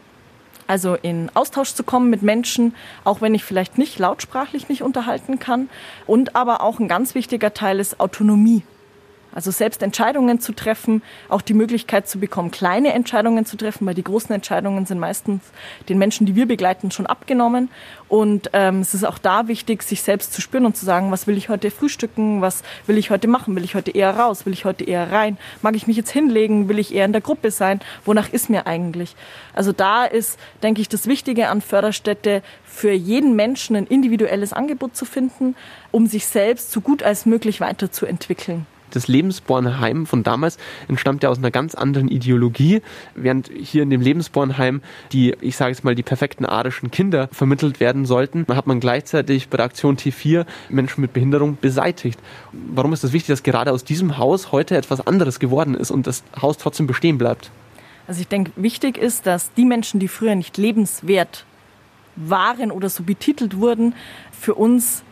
also 0.71 0.95
in 0.95 1.31
Austausch 1.35 1.75
zu 1.75 1.83
kommen 1.83 2.11
mit 2.11 2.23
Menschen, 2.23 2.77
auch 3.03 3.21
wenn 3.21 3.35
ich 3.35 3.43
vielleicht 3.43 3.77
nicht 3.77 3.99
lautsprachlich 3.99 4.69
mich 4.69 4.85
unterhalten 4.85 5.41
kann. 5.41 5.69
Und 6.07 6.37
aber 6.37 6.63
auch 6.63 6.79
ein 6.79 6.87
ganz 6.87 7.17
wichtiger 7.17 7.53
Teil 7.53 7.81
ist 7.81 7.99
Autonomie. 7.99 8.63
Also 9.33 9.51
selbst 9.51 9.83
Entscheidungen 9.83 10.41
zu 10.41 10.53
treffen, 10.53 11.03
auch 11.29 11.43
die 11.43 11.55
Möglichkeit 11.55 12.09
zu 12.09 12.19
bekommen, 12.19 12.51
kleine 12.51 12.93
Entscheidungen 12.93 13.47
zu 13.47 13.57
treffen, 13.57 13.87
weil 13.87 13.95
die 13.95 14.03
großen 14.03 14.35
Entscheidungen 14.35 14.87
sind 14.87 14.99
meistens 14.99 15.43
den 15.89 15.99
Menschen, 15.99 16.27
die 16.27 16.35
wir 16.35 16.47
begleiten, 16.47 16.91
schon 16.91 17.07
abgenommen. 17.07 17.69
Und 18.09 18.51
ähm, 18.55 18.81
es 18.81 18.93
ist 18.93 19.05
auch 19.05 19.19
da 19.19 19.47
wichtig, 19.47 19.85
sich 19.85 20.03
selbst 20.03 20.33
zu 20.33 20.41
spüren 20.41 20.67
und 20.67 20.77
zu 20.77 20.85
sagen, 20.85 21.13
was 21.13 21.29
will 21.29 21.37
ich 21.37 21.49
heute 21.49 21.71
frühstücken, 21.71 22.41
was 22.41 22.63
will 22.87 22.99
ich 22.99 23.11
heute 23.11 23.29
machen, 23.29 23.55
will 23.55 23.65
ich 23.65 23.77
heute 23.77 23.93
eher 23.93 24.17
raus, 24.17 24.47
will 24.47 24.53
ich 24.53 24.65
heute 24.65 24.85
eher 24.85 25.13
rein, 25.13 25.39
mag 25.63 25.77
ich 25.77 25.87
mich 25.87 25.97
jetzt 25.97 26.11
hinlegen, 26.11 26.69
will 26.69 26.81
ich 26.81 26.93
eher 26.93 27.05
in 27.05 27.13
der 27.13 27.21
Gruppe 27.21 27.53
sein, 27.53 27.81
wonach 28.05 28.33
ist 28.33 28.51
mir 28.51 28.67
eigentlich? 28.67 29.15
Also 29.55 29.73
da 29.73 30.05
ist, 30.07 30.41
denke 30.65 30.81
ich, 30.81 30.89
das 30.89 31.07
Wichtige 31.07 31.49
an 31.49 31.61
Förderstätte, 31.61 32.43
für 32.65 32.93
jeden 32.93 33.37
Menschen 33.37 33.77
ein 33.77 33.87
individuelles 33.87 34.53
Angebot 34.53 34.97
zu 34.97 35.05
finden, 35.05 35.55
um 35.91 36.07
sich 36.07 36.27
selbst 36.27 36.73
so 36.73 36.81
gut 36.81 37.03
als 37.03 37.27
möglich 37.27 37.61
weiterzuentwickeln 37.61 38.67
das 38.91 39.09
Lebensbornheim 39.09 40.07
von 40.07 40.23
damals 40.23 40.59
entstammt 40.89 41.23
ja 41.23 41.29
aus 41.29 41.39
einer 41.39 41.51
ganz 41.51 41.75
anderen 41.75 42.09
Ideologie, 42.09 42.83
während 43.15 43.49
hier 43.49 43.83
in 43.83 43.91
dem 43.91 44.01
Lebensbornheim 44.01 44.83
die, 45.13 45.35
ich 45.41 45.57
sage 45.57 45.73
jetzt 45.73 45.85
mal, 45.85 45.95
die 45.95 46.03
perfekten 46.03 46.45
arischen 46.45 46.91
Kinder 46.91 47.29
vermittelt 47.33 47.81
werden 47.81 48.07
sollten, 48.07 48.47
hat 48.49 48.67
man 48.67 48.81
gleichzeitig 48.81 49.49
bei 49.49 49.57
der 49.57 49.67
Aktion 49.67 49.97
T4 49.97 50.47
Menschen 50.69 51.01
mit 51.01 51.13
Behinderung 51.13 51.59
beseitigt. 51.61 52.19
Warum 52.53 52.93
ist 52.93 53.05
das 53.05 53.13
wichtig, 53.13 53.29
dass 53.29 53.43
gerade 53.43 53.73
aus 53.73 53.85
diesem 53.85 54.19
Haus 54.19 54.53
heute 54.53 54.77
etwas 54.77 55.07
anderes 55.07 55.39
geworden 55.39 55.75
ist 55.75 55.91
und 55.91 56.07
das 56.07 56.23
Haus 56.41 56.59
trotzdem 56.59 56.87
bestehen 56.87 57.19
bleibt? 57.19 57.51
Also 58.07 58.21
ich 58.23 58.29
denke, 58.29 58.51
wichtig 58.57 58.99
ist, 58.99 59.27
dass 59.27 59.53
die 59.55 59.65
Menschen, 59.65 60.01
die 60.01 60.09
früher 60.09 60.35
nicht 60.35 60.59
lebenswert 60.59 61.45
waren 62.17 62.71
oder 62.71 62.89
so 62.89 63.05
betitelt 63.05 63.57
wurden, 63.59 63.95
für 64.33 64.55
uns 64.55 65.05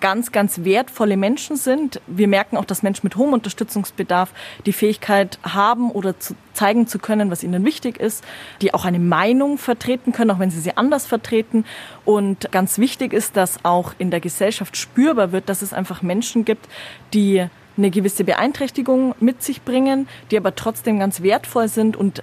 ganz, 0.00 0.32
ganz 0.32 0.64
wertvolle 0.64 1.16
Menschen 1.16 1.56
sind. 1.56 2.00
Wir 2.06 2.28
merken 2.28 2.56
auch, 2.56 2.64
dass 2.64 2.82
Menschen 2.82 3.06
mit 3.06 3.16
hohem 3.16 3.32
Unterstützungsbedarf 3.32 4.32
die 4.66 4.72
Fähigkeit 4.72 5.38
haben 5.42 5.90
oder 5.90 6.18
zu 6.18 6.34
zeigen 6.52 6.86
zu 6.86 6.98
können, 6.98 7.30
was 7.30 7.42
ihnen 7.42 7.64
wichtig 7.64 7.98
ist, 7.98 8.24
die 8.62 8.74
auch 8.74 8.84
eine 8.84 8.98
Meinung 8.98 9.58
vertreten 9.58 10.12
können, 10.12 10.30
auch 10.30 10.38
wenn 10.38 10.50
sie 10.50 10.60
sie 10.60 10.76
anders 10.76 11.06
vertreten. 11.06 11.64
Und 12.04 12.50
ganz 12.50 12.78
wichtig 12.78 13.12
ist, 13.12 13.36
dass 13.36 13.64
auch 13.64 13.94
in 13.98 14.10
der 14.10 14.20
Gesellschaft 14.20 14.76
spürbar 14.76 15.32
wird, 15.32 15.48
dass 15.48 15.62
es 15.62 15.72
einfach 15.72 16.02
Menschen 16.02 16.44
gibt, 16.44 16.68
die 17.14 17.46
eine 17.76 17.90
gewisse 17.90 18.24
Beeinträchtigung 18.24 19.14
mit 19.20 19.42
sich 19.42 19.62
bringen, 19.62 20.08
die 20.30 20.36
aber 20.36 20.54
trotzdem 20.54 20.98
ganz 20.98 21.22
wertvoll 21.22 21.68
sind 21.68 21.96
und 21.96 22.22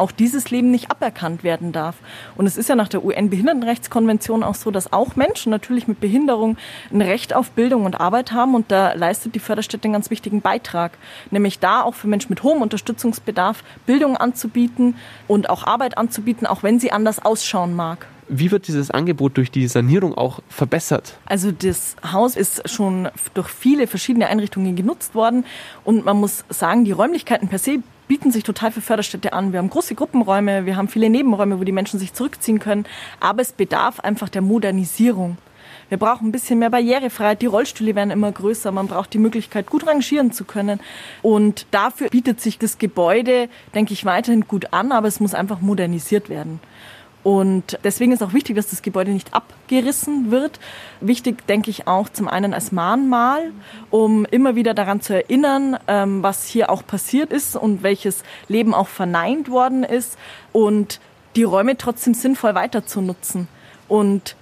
auch 0.00 0.10
dieses 0.10 0.50
Leben 0.50 0.70
nicht 0.70 0.90
aberkannt 0.90 1.44
werden 1.44 1.72
darf. 1.72 1.96
Und 2.36 2.46
es 2.46 2.56
ist 2.56 2.68
ja 2.68 2.74
nach 2.74 2.88
der 2.88 3.04
UN-Behindertenrechtskonvention 3.04 4.42
auch 4.42 4.54
so, 4.54 4.70
dass 4.70 4.92
auch 4.92 5.14
Menschen 5.14 5.50
natürlich 5.50 5.86
mit 5.86 6.00
Behinderung 6.00 6.56
ein 6.90 7.02
Recht 7.02 7.34
auf 7.34 7.50
Bildung 7.52 7.84
und 7.84 8.00
Arbeit 8.00 8.32
haben. 8.32 8.54
Und 8.54 8.72
da 8.72 8.94
leistet 8.94 9.34
die 9.34 9.40
Förderstätte 9.40 9.84
einen 9.84 9.92
ganz 9.92 10.10
wichtigen 10.10 10.40
Beitrag. 10.40 10.98
Nämlich 11.30 11.58
da 11.58 11.82
auch 11.82 11.94
für 11.94 12.08
Menschen 12.08 12.30
mit 12.30 12.42
hohem 12.42 12.62
Unterstützungsbedarf 12.62 13.62
Bildung 13.86 14.16
anzubieten 14.16 14.96
und 15.28 15.50
auch 15.50 15.64
Arbeit 15.64 15.98
anzubieten, 15.98 16.46
auch 16.46 16.62
wenn 16.62 16.80
sie 16.80 16.92
anders 16.92 17.24
ausschauen 17.24 17.76
mag. 17.76 18.06
Wie 18.32 18.52
wird 18.52 18.68
dieses 18.68 18.92
Angebot 18.92 19.36
durch 19.36 19.50
die 19.50 19.66
Sanierung 19.66 20.14
auch 20.14 20.38
verbessert? 20.48 21.18
Also 21.26 21.50
das 21.50 21.96
Haus 22.12 22.36
ist 22.36 22.70
schon 22.70 23.08
durch 23.34 23.48
viele 23.48 23.88
verschiedene 23.88 24.28
Einrichtungen 24.28 24.76
genutzt 24.76 25.16
worden 25.16 25.44
und 25.82 26.04
man 26.04 26.16
muss 26.16 26.44
sagen, 26.48 26.84
die 26.84 26.92
Räumlichkeiten 26.92 27.48
per 27.48 27.58
se 27.58 27.82
bieten 28.10 28.32
sich 28.32 28.42
total 28.42 28.72
für 28.72 28.80
Förderstädte 28.80 29.32
an. 29.32 29.52
Wir 29.52 29.60
haben 29.60 29.70
große 29.70 29.94
Gruppenräume, 29.94 30.66
wir 30.66 30.74
haben 30.74 30.88
viele 30.88 31.08
Nebenräume, 31.08 31.60
wo 31.60 31.62
die 31.62 31.70
Menschen 31.70 32.00
sich 32.00 32.12
zurückziehen 32.12 32.58
können. 32.58 32.84
Aber 33.20 33.40
es 33.40 33.52
bedarf 33.52 34.00
einfach 34.00 34.28
der 34.28 34.42
Modernisierung. 34.42 35.38
Wir 35.90 35.96
brauchen 35.96 36.26
ein 36.26 36.32
bisschen 36.32 36.58
mehr 36.58 36.70
Barrierefreiheit. 36.70 37.40
Die 37.40 37.46
Rollstühle 37.46 37.94
werden 37.94 38.10
immer 38.10 38.32
größer. 38.32 38.72
Man 38.72 38.88
braucht 38.88 39.14
die 39.14 39.18
Möglichkeit, 39.18 39.70
gut 39.70 39.86
rangieren 39.86 40.32
zu 40.32 40.44
können. 40.44 40.80
Und 41.22 41.66
dafür 41.70 42.08
bietet 42.08 42.40
sich 42.40 42.58
das 42.58 42.78
Gebäude, 42.78 43.48
denke 43.76 43.92
ich, 43.92 44.04
weiterhin 44.04 44.48
gut 44.48 44.72
an, 44.72 44.90
aber 44.90 45.06
es 45.06 45.20
muss 45.20 45.32
einfach 45.32 45.60
modernisiert 45.60 46.28
werden. 46.28 46.58
Und 47.22 47.78
deswegen 47.84 48.12
ist 48.12 48.22
auch 48.22 48.32
wichtig, 48.32 48.56
dass 48.56 48.70
das 48.70 48.80
Gebäude 48.80 49.10
nicht 49.10 49.34
abgerissen 49.34 50.30
wird. 50.30 50.58
Wichtig, 51.00 51.46
denke 51.46 51.70
ich, 51.70 51.86
auch 51.86 52.08
zum 52.08 52.28
einen 52.28 52.54
als 52.54 52.72
Mahnmal, 52.72 53.52
um 53.90 54.24
immer 54.24 54.54
wieder 54.54 54.72
daran 54.72 55.02
zu 55.02 55.14
erinnern, 55.14 55.76
ähm, 55.86 56.22
was 56.22 56.46
hier 56.46 56.70
auch 56.70 56.86
passiert 56.86 57.30
ist 57.30 57.56
und 57.56 57.82
welches 57.82 58.22
Leben 58.48 58.72
auch 58.72 58.88
verneint 58.88 59.50
worden 59.50 59.84
ist 59.84 60.16
und 60.52 60.98
die 61.36 61.42
Räume 61.42 61.76
trotzdem 61.76 62.14
sinnvoll 62.14 62.54
weiter 62.54 62.86
zu 62.86 63.02
nutzen. 63.02 63.48
Und 63.86 64.34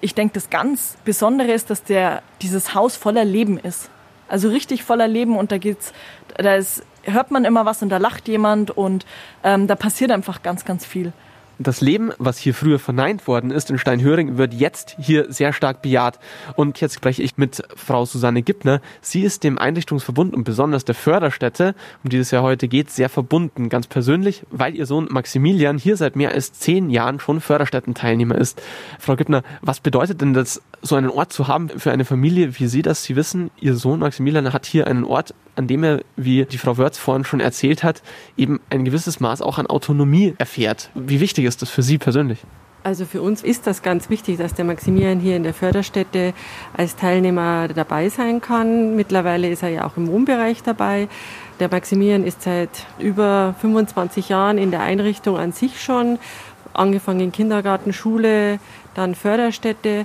ich 0.00 0.14
denke, 0.14 0.34
das 0.34 0.50
ganz 0.50 0.96
Besondere 1.04 1.52
ist, 1.52 1.70
dass 1.70 1.84
der, 1.84 2.22
dieses 2.42 2.74
Haus 2.74 2.96
voller 2.96 3.24
Leben 3.24 3.56
ist. 3.58 3.88
Also 4.28 4.48
richtig 4.48 4.82
voller 4.82 5.06
Leben 5.06 5.36
und 5.36 5.52
da 5.52 5.58
geht's, 5.58 5.92
da 6.36 6.56
ist, 6.56 6.82
hört 7.04 7.30
man 7.30 7.44
immer 7.44 7.66
was 7.66 7.82
und 7.82 7.88
da 7.90 7.98
lacht 7.98 8.26
jemand 8.26 8.70
und 8.70 9.06
ähm, 9.44 9.66
da 9.66 9.76
passiert 9.76 10.10
einfach 10.10 10.42
ganz, 10.42 10.64
ganz 10.64 10.84
viel. 10.84 11.12
Das 11.58 11.80
Leben, 11.80 12.10
was 12.18 12.38
hier 12.38 12.52
früher 12.52 12.80
verneint 12.80 13.28
worden 13.28 13.52
ist 13.52 13.70
in 13.70 13.78
Steinhöring, 13.78 14.38
wird 14.38 14.52
jetzt 14.52 14.96
hier 14.98 15.32
sehr 15.32 15.52
stark 15.52 15.82
bejaht. 15.82 16.18
Und 16.56 16.80
jetzt 16.80 16.94
spreche 16.94 17.22
ich 17.22 17.36
mit 17.36 17.62
Frau 17.76 18.04
Susanne 18.04 18.42
Gibner. 18.42 18.80
Sie 19.00 19.22
ist 19.22 19.44
dem 19.44 19.56
Einrichtungsverbund 19.56 20.34
und 20.34 20.42
besonders 20.42 20.84
der 20.84 20.96
Förderstätte, 20.96 21.76
um 22.02 22.10
die 22.10 22.18
es 22.18 22.32
ja 22.32 22.42
heute 22.42 22.66
geht, 22.66 22.90
sehr 22.90 23.08
verbunden. 23.08 23.68
Ganz 23.68 23.86
persönlich, 23.86 24.42
weil 24.50 24.74
ihr 24.74 24.86
Sohn 24.86 25.06
Maximilian 25.10 25.78
hier 25.78 25.96
seit 25.96 26.16
mehr 26.16 26.32
als 26.32 26.52
zehn 26.52 26.90
Jahren 26.90 27.20
schon 27.20 27.40
Förderstättenteilnehmer 27.40 28.34
ist. 28.34 28.60
Frau 28.98 29.14
Gibner, 29.14 29.44
was 29.62 29.78
bedeutet 29.78 30.20
denn 30.20 30.34
das, 30.34 30.60
so 30.82 30.96
einen 30.96 31.08
Ort 31.08 31.32
zu 31.32 31.46
haben 31.46 31.68
für 31.68 31.92
eine 31.92 32.04
Familie 32.04 32.58
wie 32.58 32.66
Sie 32.66 32.82
das? 32.82 33.04
Sie 33.04 33.14
wissen, 33.14 33.50
Ihr 33.60 33.76
Sohn 33.76 34.00
Maximilian 34.00 34.52
hat 34.52 34.66
hier 34.66 34.88
einen 34.88 35.04
Ort, 35.04 35.34
an 35.56 35.66
dem 35.66 35.84
er, 35.84 36.00
wie 36.16 36.44
die 36.44 36.58
Frau 36.58 36.78
Wörz 36.78 36.98
vorhin 36.98 37.24
schon 37.24 37.40
erzählt 37.40 37.82
hat, 37.82 38.02
eben 38.36 38.60
ein 38.70 38.84
gewisses 38.84 39.20
Maß 39.20 39.42
auch 39.42 39.58
an 39.58 39.66
Autonomie 39.66 40.34
erfährt. 40.38 40.90
Wie 40.94 41.20
wichtig 41.20 41.44
ist 41.44 41.62
das 41.62 41.70
für 41.70 41.82
Sie 41.82 41.98
persönlich? 41.98 42.40
Also 42.84 43.06
für 43.06 43.22
uns 43.22 43.42
ist 43.42 43.66
das 43.66 43.80
ganz 43.80 44.10
wichtig, 44.10 44.36
dass 44.36 44.52
der 44.52 44.66
Maximilian 44.66 45.18
hier 45.18 45.36
in 45.36 45.42
der 45.42 45.54
Förderstätte 45.54 46.34
als 46.76 46.96
Teilnehmer 46.96 47.68
dabei 47.68 48.10
sein 48.10 48.42
kann. 48.42 48.94
Mittlerweile 48.94 49.48
ist 49.48 49.62
er 49.62 49.70
ja 49.70 49.86
auch 49.86 49.96
im 49.96 50.06
Wohnbereich 50.08 50.62
dabei. 50.62 51.08
Der 51.60 51.70
Maximilian 51.70 52.24
ist 52.24 52.42
seit 52.42 52.68
über 52.98 53.54
25 53.62 54.28
Jahren 54.28 54.58
in 54.58 54.70
der 54.70 54.82
Einrichtung 54.82 55.38
an 55.38 55.52
sich 55.52 55.82
schon, 55.82 56.18
angefangen 56.74 57.32
Kindergarten, 57.32 57.94
Schule, 57.94 58.58
dann 58.94 59.14
Förderstätte. 59.14 60.04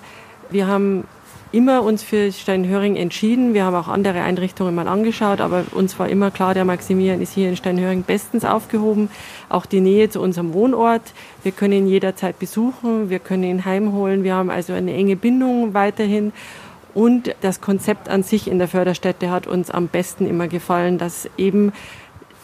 Wir 0.50 0.68
haben 0.68 1.04
immer 1.52 1.84
uns 1.84 2.04
für 2.04 2.32
Steinhöring 2.32 2.96
entschieden. 2.96 3.54
Wir 3.54 3.66
haben 3.66 3.76
auch 3.76 3.88
andere 3.88 4.22
Einrichtungen 4.22 4.76
mal 4.76 4.88
angeschaut, 4.88 5.42
aber 5.42 5.64
uns 5.72 5.98
war 5.98 6.08
immer 6.08 6.32
klar, 6.32 6.54
der 6.54 6.66
Maximilian 6.66 7.22
ist 7.22 7.34
hier 7.34 7.50
in 7.50 7.58
Steinhöring 7.58 8.04
bestens 8.04 8.46
aufgehoben. 8.46 9.10
Auch 9.50 9.66
die 9.66 9.82
Nähe 9.82 10.10
zu 10.10 10.22
unserem 10.22 10.54
Wohnort. 10.54 11.02
Wir 11.44 11.52
können 11.52 11.74
ihn 11.74 11.88
jederzeit 11.88 12.38
besuchen, 12.38 13.10
wir 13.10 13.20
können 13.20 13.44
ihn 13.44 13.66
heimholen. 13.66 14.24
Wir 14.24 14.36
haben 14.36 14.50
also 14.50 14.74
eine 14.74 14.94
enge 14.94 15.16
Bindung 15.16 15.74
weiterhin. 15.74 16.34
Und 16.94 17.36
das 17.42 17.62
Konzept 17.62 18.10
an 18.10 18.24
sich 18.24 18.48
in 18.48 18.60
der 18.60 18.68
Förderstätte 18.68 19.30
hat 19.32 19.48
uns 19.48 19.72
am 19.72 19.88
besten 19.88 20.28
immer 20.28 20.48
gefallen, 20.48 20.98
dass 20.98 21.30
eben 21.38 21.72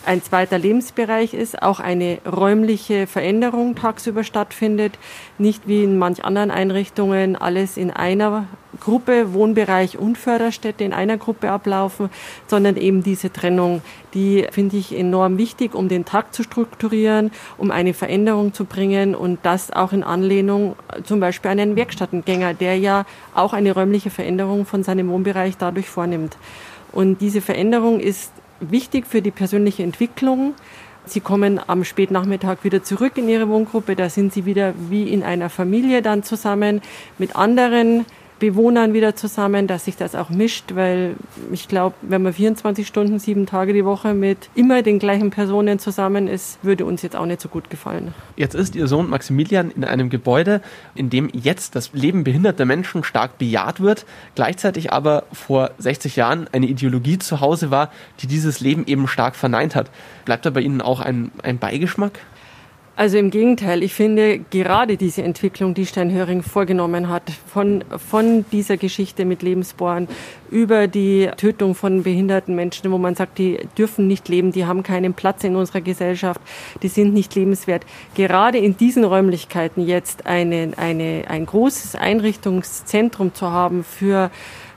ein 0.06 0.22
zweiter 0.22 0.60
Lebensbereich 0.60 1.34
ist, 1.34 1.62
auch 1.62 1.80
eine 1.80 2.20
räumliche 2.26 3.08
Veränderung 3.08 3.76
tagsüber 3.76 4.24
stattfindet, 4.24 5.00
nicht 5.38 5.68
wie 5.68 5.84
in 5.84 5.98
manch 5.98 6.24
anderen 6.24 6.52
Einrichtungen 6.52 7.36
alles 7.36 7.76
in 7.76 7.92
einer 7.92 8.48
Gruppe, 8.86 9.34
Wohnbereich 9.34 9.98
und 9.98 10.16
Förderstätte 10.16 10.84
in 10.84 10.94
einer 10.94 11.18
Gruppe 11.18 11.50
ablaufen, 11.50 12.12
sondern 12.46 12.78
eben 12.78 13.02
diese 13.02 13.34
Trennung, 13.34 13.82
die 14.14 14.46
finde 14.52 14.78
ich 14.78 14.96
enorm 14.96 15.40
wichtig, 15.40 15.74
um 15.74 15.90
den 15.90 16.06
Tag 16.06 16.36
zu 16.36 16.44
strukturieren, 16.44 17.32
um 17.58 17.72
eine 17.72 17.96
Veränderung 17.96 18.54
zu 18.54 18.66
bringen 18.66 19.16
und 19.16 19.40
das 19.42 19.72
auch 19.72 19.92
in 19.92 20.04
Anlehnung 20.04 20.76
zum 21.04 21.20
Beispiel 21.20 21.50
an 21.50 21.60
einen 21.60 21.76
Werkstattengänger, 21.76 22.54
der 22.54 22.78
ja 22.78 23.06
auch 23.34 23.54
eine 23.54 23.74
räumliche 23.74 24.12
Veränderung 24.12 24.68
von 24.68 24.84
seinem 24.84 25.10
Wohnbereich 25.10 25.58
dadurch 25.58 25.90
vornimmt. 25.90 26.38
Und 26.92 27.22
diese 27.22 27.42
Veränderung 27.42 28.00
ist 28.00 28.32
wichtig 28.60 29.08
für 29.08 29.24
die 29.24 29.32
persönliche 29.32 29.82
Entwicklung. 29.82 30.54
Sie 31.06 31.22
kommen 31.22 31.60
am 31.66 31.84
Spätnachmittag 31.84 32.58
wieder 32.64 32.84
zurück 32.84 33.18
in 33.18 33.28
ihre 33.30 33.50
Wohngruppe. 33.50 33.96
Da 33.96 34.10
sind 34.10 34.32
sie 34.32 34.46
wieder 34.46 34.74
wie 34.90 35.10
in 35.10 35.24
einer 35.24 35.50
Familie 35.50 36.04
dann 36.04 36.22
zusammen 36.22 36.82
mit 37.18 37.36
anderen 37.36 38.06
Bewohnern 38.40 38.94
wieder 38.94 39.16
zusammen, 39.16 39.68
dass 39.68 39.86
sich 39.86 39.96
das 39.96 40.14
auch 40.14 40.30
mischt, 40.30 40.76
weil 40.76 41.16
ich 41.52 41.68
glaube, 41.68 41.96
wenn 42.02 42.22
man 42.22 42.34
24 42.34 42.86
Stunden, 42.86 43.18
sieben 43.18 43.46
Tage 43.46 43.74
die 43.74 43.86
Woche 43.86 44.14
mit 44.14 44.50
immer 44.56 44.82
den 44.82 45.00
gleichen 45.00 45.30
Personen 45.30 45.80
zusammen 45.80 46.28
ist, 46.28 46.60
würde 46.62 46.86
uns 46.86 47.02
jetzt 47.02 47.16
auch 47.16 47.26
nicht 47.26 47.40
so 47.40 47.48
gut 47.48 47.70
gefallen. 47.70 48.14
Jetzt 48.36 48.54
ist 48.54 48.76
Ihr 48.76 48.88
Sohn 48.88 49.10
Maximilian 49.10 49.72
in 49.72 49.86
einem 49.86 50.10
Gebäude, 50.10 50.62
in 50.96 51.10
dem 51.10 51.30
jetzt 51.32 51.76
das 51.76 51.94
Leben 51.94 52.26
behinderter 52.26 52.66
Menschen 52.66 53.04
stark 53.04 53.38
bejaht 53.38 53.80
wird, 53.80 54.06
gleichzeitig 54.36 54.92
aber 54.92 55.24
vor 55.32 55.72
60 55.78 56.18
Jahren 56.18 56.50
eine 56.52 56.66
Ideologie 56.66 57.18
zu 57.18 57.40
Hause 57.40 57.72
war, 57.72 57.90
die 58.20 58.28
dieses 58.28 58.60
Leben 58.60 58.86
eben 58.86 59.08
stark 59.08 59.36
verneint 59.36 59.76
hat. 59.76 59.90
Bleibt 60.26 60.46
da 60.46 60.50
bei 60.50 60.62
Ihnen 60.62 60.82
auch 60.82 61.00
ein, 61.00 61.32
ein 61.42 61.58
Beigeschmack? 61.58 62.20
Also 62.98 63.18
im 63.18 63.30
Gegenteil, 63.30 63.84
ich 63.84 63.94
finde 63.94 64.40
gerade 64.52 64.96
diese 64.96 65.22
Entwicklung, 65.22 65.74
die 65.74 65.86
Steinhöring 65.86 66.44
vorgenommen 66.44 67.10
hat, 67.10 67.24
von, 67.30 67.84
von 67.98 68.46
dieser 68.54 68.78
Geschichte 68.78 69.26
mit 69.26 69.42
Lebensbohren 69.42 70.08
über 70.50 70.88
die 70.88 71.30
Tötung 71.36 71.76
von 71.76 72.04
behinderten 72.04 72.56
Menschen, 72.56 72.90
wo 72.94 72.98
man 72.98 73.16
sagt, 73.16 73.38
die 73.38 73.60
dürfen 73.78 74.08
nicht 74.08 74.30
leben, 74.30 74.54
die 74.54 74.66
haben 74.66 74.82
keinen 74.82 75.14
Platz 75.14 75.44
in 75.44 75.58
unserer 75.58 75.82
Gesellschaft, 75.82 76.40
die 76.84 76.88
sind 76.88 77.14
nicht 77.14 77.36
lebenswert. 77.36 77.86
Gerade 78.16 78.60
in 78.60 78.78
diesen 78.78 79.04
Räumlichkeiten 79.04 79.86
jetzt 79.86 80.26
eine, 80.26 80.72
eine, 80.78 81.26
ein 81.28 81.46
großes 81.46 81.96
Einrichtungszentrum 81.96 83.34
zu 83.34 83.52
haben 83.52 83.84
für 83.84 84.32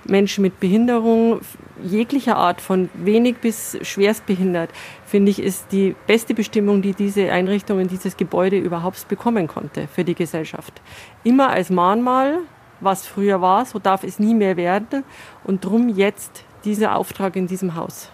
Menschen 0.08 0.42
mit 0.42 0.58
Behinderung 0.58 1.40
jeglicher 1.84 2.36
Art, 2.36 2.60
von 2.60 2.88
wenig 2.94 3.36
bis 3.36 3.78
schwerst 3.82 4.26
behindert, 4.26 4.70
finde 5.08 5.30
ich, 5.30 5.40
ist 5.40 5.72
die 5.72 5.96
beste 6.06 6.34
Bestimmung, 6.34 6.82
die 6.82 6.92
diese 6.92 7.32
Einrichtung 7.32 7.80
in 7.80 7.88
dieses 7.88 8.16
Gebäude 8.16 8.58
überhaupt 8.58 9.08
bekommen 9.08 9.48
konnte 9.48 9.88
für 9.88 10.04
die 10.04 10.14
Gesellschaft. 10.14 10.82
Immer 11.24 11.50
als 11.50 11.70
Mahnmal, 11.70 12.40
was 12.80 13.06
früher 13.06 13.40
war, 13.40 13.64
so 13.64 13.78
darf 13.78 14.04
es 14.04 14.18
nie 14.18 14.34
mehr 14.34 14.56
werden 14.56 15.04
und 15.44 15.64
drum 15.64 15.88
jetzt 15.88 16.44
dieser 16.64 16.96
Auftrag 16.96 17.36
in 17.36 17.46
diesem 17.46 17.74
Haus. 17.74 18.10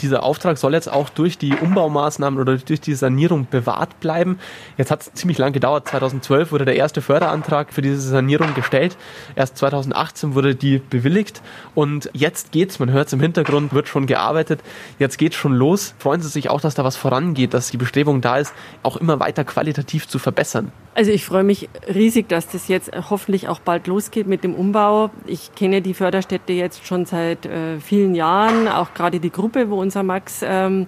Dieser 0.00 0.22
Auftrag 0.22 0.58
soll 0.58 0.74
jetzt 0.74 0.90
auch 0.90 1.08
durch 1.08 1.38
die 1.38 1.54
Umbaumaßnahmen 1.54 2.40
oder 2.40 2.56
durch 2.56 2.80
die 2.80 2.94
Sanierung 2.94 3.46
bewahrt 3.50 4.00
bleiben. 4.00 4.38
Jetzt 4.76 4.90
hat 4.90 5.02
es 5.02 5.12
ziemlich 5.14 5.38
lang 5.38 5.52
gedauert. 5.52 5.88
2012 5.88 6.52
wurde 6.52 6.64
der 6.64 6.76
erste 6.76 7.02
Förderantrag 7.02 7.72
für 7.72 7.82
diese 7.82 8.00
Sanierung 8.00 8.54
gestellt. 8.54 8.96
Erst 9.34 9.56
2018 9.58 10.34
wurde 10.34 10.54
die 10.54 10.78
bewilligt 10.78 11.42
und 11.74 12.10
jetzt 12.12 12.52
geht's. 12.52 12.78
Man 12.78 12.90
hört 12.90 13.08
es 13.08 13.12
im 13.12 13.20
Hintergrund, 13.20 13.72
wird 13.72 13.88
schon 13.88 14.06
gearbeitet. 14.06 14.60
Jetzt 14.98 15.18
geht's 15.18 15.36
schon 15.36 15.54
los. 15.54 15.94
Freuen 15.98 16.20
Sie 16.20 16.28
sich 16.28 16.50
auch, 16.50 16.60
dass 16.60 16.74
da 16.74 16.84
was 16.84 16.96
vorangeht, 16.96 17.54
dass 17.54 17.70
die 17.70 17.76
Bestrebung 17.76 18.20
da 18.20 18.38
ist, 18.38 18.52
auch 18.82 18.96
immer 18.96 19.20
weiter 19.20 19.44
qualitativ 19.44 20.08
zu 20.08 20.18
verbessern. 20.18 20.72
Also 20.96 21.10
ich 21.10 21.26
freue 21.26 21.44
mich 21.44 21.68
riesig, 21.94 22.26
dass 22.26 22.48
das 22.48 22.68
jetzt 22.68 22.90
hoffentlich 23.10 23.48
auch 23.48 23.58
bald 23.58 23.86
losgeht 23.86 24.26
mit 24.26 24.42
dem 24.44 24.54
Umbau. 24.54 25.10
Ich 25.26 25.54
kenne 25.54 25.82
die 25.82 25.92
Förderstätte 25.92 26.54
jetzt 26.54 26.86
schon 26.86 27.04
seit 27.04 27.44
äh, 27.44 27.78
vielen 27.80 28.14
Jahren, 28.14 28.66
auch 28.66 28.94
gerade 28.94 29.20
die 29.20 29.30
Gruppe, 29.30 29.68
wo 29.68 29.82
unser 29.86 30.02
Max 30.02 30.40
ähm, 30.42 30.86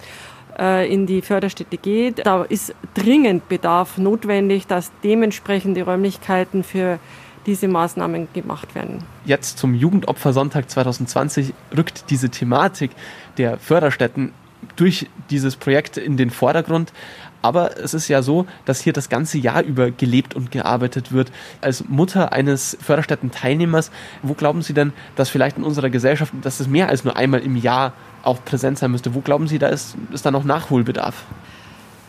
äh, 0.59 0.93
in 0.93 1.07
die 1.07 1.23
Förderstätte 1.23 1.77
geht. 1.77 2.27
Da 2.27 2.43
ist 2.43 2.75
dringend 2.95 3.49
Bedarf 3.49 3.97
notwendig, 3.97 4.67
dass 4.67 4.91
dementsprechende 5.05 5.83
Räumlichkeiten 5.83 6.65
für 6.65 6.99
diese 7.47 7.69
Maßnahmen 7.69 8.29
gemacht 8.35 8.75
werden. 8.75 9.05
Jetzt 9.25 9.59
zum 9.59 9.75
Jugendopfersonntag 9.75 10.69
2020 10.69 11.55
rückt 11.77 12.11
diese 12.11 12.29
Thematik 12.29 12.91
der 13.39 13.57
Förderstätten 13.59 14.33
durch 14.77 15.07
dieses 15.31 15.57
Projekt 15.57 15.97
in 15.97 16.17
den 16.17 16.31
Vordergrund. 16.31 16.93
Aber 17.41 17.79
es 17.79 17.95
ist 17.95 18.09
ja 18.09 18.23
so, 18.23 18.47
dass 18.65 18.81
hier 18.81 18.93
das 18.93 19.09
ganze 19.09 19.39
Jahr 19.39 19.63
über 19.63 19.93
gelebt 19.93 20.35
und 20.35 20.51
gearbeitet 20.51 21.13
wird. 21.13 21.31
Als 21.61 21.85
Mutter 21.89 22.33
eines 22.33 22.77
Förderstätten-Teilnehmers, 22.81 23.93
wo 24.23 24.35
glauben 24.35 24.63
Sie 24.63 24.75
denn, 24.75 24.93
dass 25.15 25.31
vielleicht 25.31 25.57
in 25.57 25.65
unserer 25.65 25.89
Gesellschaft, 25.89 26.33
dass 26.43 26.59
es 26.59 26.67
mehr 26.67 26.89
als 26.89 27.05
nur 27.05 27.17
einmal 27.17 27.41
im 27.41 27.55
Jahr 27.55 27.93
auch 28.22 28.44
präsent 28.44 28.78
sein 28.78 28.90
müsste? 28.90 29.14
Wo 29.14 29.20
glauben 29.20 29.48
Sie, 29.48 29.59
da 29.59 29.68
ist, 29.68 29.96
ist 30.12 30.26
da 30.26 30.31
noch 30.31 30.44
Nachholbedarf? 30.44 31.24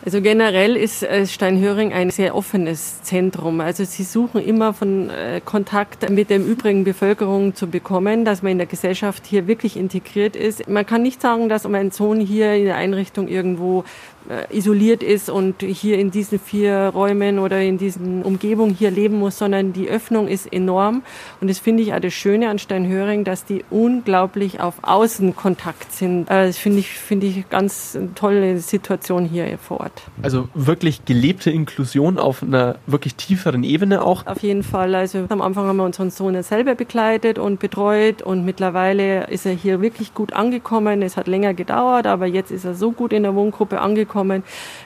Also 0.02 0.22
generell 0.22 0.76
ist 0.76 1.02
äh, 1.02 1.26
Steinhöring 1.26 1.92
ein 1.92 2.10
sehr 2.10 2.34
offenes 2.34 3.02
Zentrum. 3.02 3.60
Also 3.60 3.84
sie 3.84 4.04
suchen 4.04 4.42
immer 4.42 4.72
von 4.72 5.10
äh, 5.10 5.42
Kontakt 5.44 6.08
mit 6.08 6.30
der 6.30 6.38
übrigen 6.38 6.84
Bevölkerung 6.84 7.54
zu 7.54 7.66
bekommen, 7.66 8.24
dass 8.24 8.42
man 8.42 8.52
in 8.52 8.58
der 8.58 8.66
Gesellschaft 8.66 9.26
hier 9.26 9.46
wirklich 9.46 9.76
integriert 9.76 10.36
ist. 10.36 10.66
Man 10.68 10.86
kann 10.86 11.02
nicht 11.02 11.20
sagen, 11.20 11.50
dass 11.50 11.68
mein 11.68 11.90
Sohn 11.90 12.18
hier 12.18 12.54
in 12.54 12.64
der 12.64 12.76
Einrichtung 12.76 13.28
irgendwo 13.28 13.84
äh, 14.28 14.56
isoliert 14.56 15.02
ist 15.02 15.28
und 15.28 15.62
hier 15.62 15.98
in 15.98 16.10
diesen 16.10 16.38
vier 16.38 16.92
Räumen 16.94 17.38
oder 17.38 17.60
in 17.60 17.76
diesen 17.76 18.22
Umgebungen 18.22 18.74
hier 18.74 18.90
leben 18.90 19.18
muss, 19.18 19.36
sondern 19.36 19.72
die 19.72 19.88
Öffnung 19.88 20.28
ist 20.28 20.50
enorm. 20.50 21.02
Und 21.40 21.50
das 21.50 21.58
finde 21.58 21.82
ich 21.82 21.92
auch 21.92 22.00
das 22.00 22.14
Schöne 22.14 22.48
an 22.48 22.58
Steinhöring, 22.58 23.24
dass 23.24 23.44
die 23.44 23.64
unglaublich 23.68 24.60
auf 24.60 24.76
Außenkontakt 24.82 25.92
sind. 25.92 26.30
Das 26.30 26.58
finde 26.58 26.78
ich, 26.78 26.88
finde 26.88 27.26
ich 27.26 27.48
ganz 27.50 27.98
tolle 28.14 28.60
Situation 28.60 29.26
hier 29.26 29.58
vor 29.58 29.80
Ort. 29.80 29.89
Also 30.22 30.48
wirklich 30.54 31.04
gelebte 31.04 31.50
Inklusion 31.50 32.18
auf 32.18 32.42
einer 32.42 32.76
wirklich 32.86 33.14
tieferen 33.14 33.64
Ebene 33.64 34.02
auch? 34.02 34.26
Auf 34.26 34.42
jeden 34.42 34.62
Fall. 34.62 34.94
Also 34.94 35.26
am 35.28 35.40
Anfang 35.40 35.66
haben 35.66 35.76
wir 35.76 35.84
unseren 35.84 36.10
Sohn 36.10 36.40
selber 36.42 36.74
begleitet 36.74 37.38
und 37.38 37.60
betreut 37.60 38.22
und 38.22 38.44
mittlerweile 38.44 39.26
ist 39.28 39.46
er 39.46 39.52
hier 39.52 39.80
wirklich 39.80 40.14
gut 40.14 40.32
angekommen. 40.32 41.02
Es 41.02 41.16
hat 41.16 41.26
länger 41.26 41.54
gedauert, 41.54 42.06
aber 42.06 42.26
jetzt 42.26 42.50
ist 42.50 42.64
er 42.64 42.74
so 42.74 42.92
gut 42.92 43.12
in 43.12 43.22
der 43.22 43.34
Wohngruppe 43.34 43.80
angekommen, 43.80 44.42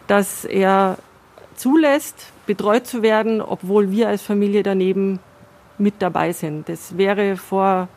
dass 0.07 0.45
er 0.45 0.99
zulässt, 1.57 2.33
betreut 2.47 2.87
zu 2.87 3.03
werden, 3.03 3.41
obwohl 3.41 3.91
wir 3.91 4.09
als 4.09 4.23
Familie 4.23 4.63
daneben 4.63 5.19
mit 5.79 5.95
dabei 5.99 6.33
sind. 6.33 6.69
Das 6.69 6.97
wäre 6.97 7.37
vor 7.37 7.89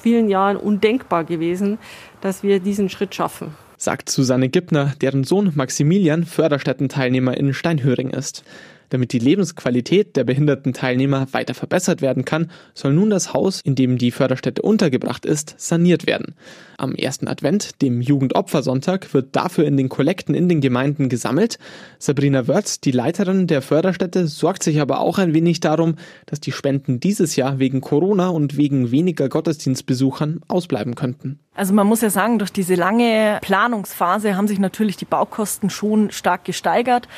vielen 0.00 0.28
Jahren 0.28 0.56
undenkbar 0.56 1.24
gewesen, 1.24 1.78
dass 2.20 2.42
wir 2.42 2.60
diesen 2.60 2.88
Schritt 2.88 3.14
schaffen. 3.14 3.54
Sagt 3.80 4.10
Susanne 4.10 4.48
Gibner, 4.48 4.94
deren 5.00 5.22
Sohn 5.22 5.52
Maximilian 5.54 6.24
Förderstättenteilnehmer 6.24 7.36
in 7.36 7.54
Steinhöring 7.54 8.10
ist. 8.10 8.42
Damit 8.88 9.12
die 9.12 9.20
Lebensqualität 9.20 10.16
der 10.16 10.24
behinderten 10.24 10.72
Teilnehmer 10.72 11.28
weiter 11.32 11.54
verbessert 11.54 12.02
werden 12.02 12.24
kann, 12.24 12.50
soll 12.74 12.92
nun 12.92 13.10
das 13.10 13.34
Haus, 13.34 13.60
in 13.60 13.76
dem 13.76 13.98
die 13.98 14.10
Förderstätte 14.10 14.62
untergebracht 14.62 15.26
ist, 15.26 15.54
saniert 15.58 16.08
werden. 16.08 16.34
Am 16.76 16.94
ersten 16.94 17.28
Advent, 17.28 17.82
dem 17.82 18.00
Jugendopfersonntag, 18.00 19.14
wird 19.14 19.36
dafür 19.36 19.64
in 19.64 19.76
den 19.76 19.88
Kollekten 19.88 20.34
in 20.34 20.48
den 20.48 20.60
Gemeinden 20.60 21.08
gesammelt. 21.08 21.60
Sabrina 22.00 22.48
Wörz, 22.48 22.80
die 22.80 22.92
Leiterin 22.92 23.46
der 23.46 23.62
Förderstätte, 23.62 24.26
sorgt 24.26 24.64
sich 24.64 24.80
aber 24.80 25.00
auch 25.00 25.18
ein 25.18 25.34
wenig 25.34 25.60
darum, 25.60 25.94
dass 26.26 26.40
die 26.40 26.52
Spenden 26.52 26.98
dieses 26.98 27.36
Jahr 27.36 27.58
wegen 27.60 27.80
Corona 27.80 28.28
und 28.28 28.56
wegen 28.56 28.90
weniger 28.90 29.28
Gottesdienstbesuchern 29.28 30.40
ausbleiben 30.48 30.94
könnten. 30.94 31.38
Also 31.58 31.74
man 31.74 31.88
muss 31.88 32.02
ja 32.02 32.10
sagen, 32.10 32.38
durch 32.38 32.52
diese 32.52 32.76
lange 32.76 33.40
Planungsphase 33.42 34.36
haben 34.36 34.46
sich 34.46 34.60
natürlich 34.60 34.96
die 34.96 35.04
Baukosten 35.04 35.70
schon 35.70 36.12
stark 36.12 36.44
gesteigert. 36.44 37.08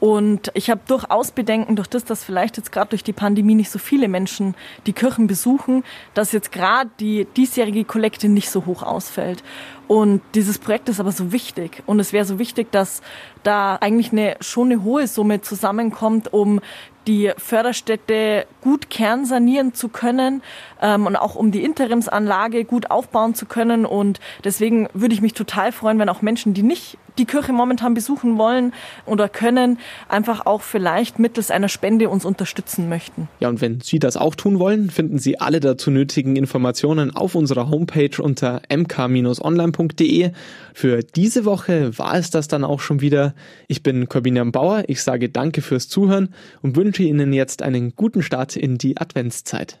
Und 0.00 0.50
ich 0.54 0.70
habe 0.70 0.80
durchaus 0.86 1.32
Bedenken, 1.32 1.76
durch 1.76 1.86
das, 1.86 2.06
dass 2.06 2.24
vielleicht 2.24 2.56
jetzt 2.56 2.72
gerade 2.72 2.88
durch 2.88 3.04
die 3.04 3.12
Pandemie 3.12 3.54
nicht 3.54 3.70
so 3.70 3.78
viele 3.78 4.08
Menschen 4.08 4.54
die 4.86 4.94
Kirchen 4.94 5.26
besuchen, 5.26 5.84
dass 6.14 6.32
jetzt 6.32 6.50
gerade 6.50 6.88
die 6.98 7.26
diesjährige 7.36 7.84
Kollekte 7.84 8.30
nicht 8.30 8.48
so 8.48 8.64
hoch 8.64 8.82
ausfällt. 8.82 9.44
Und 9.90 10.22
dieses 10.36 10.58
Projekt 10.58 10.88
ist 10.88 11.00
aber 11.00 11.10
so 11.10 11.32
wichtig. 11.32 11.82
Und 11.84 11.98
es 11.98 12.12
wäre 12.12 12.24
so 12.24 12.38
wichtig, 12.38 12.70
dass 12.70 13.02
da 13.42 13.74
eigentlich 13.74 14.12
eine, 14.12 14.36
schon 14.38 14.70
eine 14.70 14.84
hohe 14.84 15.08
Summe 15.08 15.40
zusammenkommt, 15.40 16.32
um 16.32 16.60
die 17.08 17.32
Förderstätte 17.36 18.46
gut 18.60 18.88
kernsanieren 18.88 19.74
zu 19.74 19.88
können 19.88 20.44
ähm, 20.80 21.06
und 21.06 21.16
auch 21.16 21.34
um 21.34 21.50
die 21.50 21.64
Interimsanlage 21.64 22.64
gut 22.64 22.88
aufbauen 22.92 23.34
zu 23.34 23.46
können. 23.46 23.84
Und 23.84 24.20
deswegen 24.44 24.88
würde 24.94 25.12
ich 25.12 25.22
mich 25.22 25.34
total 25.34 25.72
freuen, 25.72 25.98
wenn 25.98 26.08
auch 26.08 26.22
Menschen, 26.22 26.54
die 26.54 26.62
nicht 26.62 26.96
die 27.18 27.24
Kirche 27.24 27.52
momentan 27.52 27.94
besuchen 27.94 28.38
wollen 28.38 28.72
oder 29.06 29.28
können, 29.28 29.78
einfach 30.08 30.46
auch 30.46 30.62
vielleicht 30.62 31.18
mittels 31.18 31.50
einer 31.50 31.68
Spende 31.68 32.08
uns 32.08 32.24
unterstützen 32.24 32.88
möchten. 32.88 33.28
Ja, 33.40 33.48
und 33.48 33.60
wenn 33.60 33.80
Sie 33.80 33.98
das 33.98 34.16
auch 34.16 34.34
tun 34.34 34.58
wollen, 34.58 34.90
finden 34.90 35.18
Sie 35.18 35.40
alle 35.40 35.60
dazu 35.60 35.90
nötigen 35.90 36.36
Informationen 36.36 37.14
auf 37.14 37.34
unserer 37.34 37.70
Homepage 37.70 38.22
unter 38.22 38.62
mk-online.de. 38.68 40.32
Für 40.74 41.02
diese 41.02 41.44
Woche 41.44 41.98
war 41.98 42.14
es 42.14 42.30
das 42.30 42.48
dann 42.48 42.64
auch 42.64 42.80
schon 42.80 43.00
wieder. 43.00 43.34
Ich 43.68 43.82
bin 43.82 44.08
Corbinian 44.08 44.52
Bauer. 44.52 44.84
Ich 44.86 45.02
sage 45.02 45.28
danke 45.28 45.62
fürs 45.62 45.88
Zuhören 45.88 46.34
und 46.62 46.76
wünsche 46.76 47.02
Ihnen 47.02 47.32
jetzt 47.32 47.62
einen 47.62 47.94
guten 47.96 48.22
Start 48.22 48.56
in 48.56 48.78
die 48.78 48.96
Adventszeit. 48.96 49.80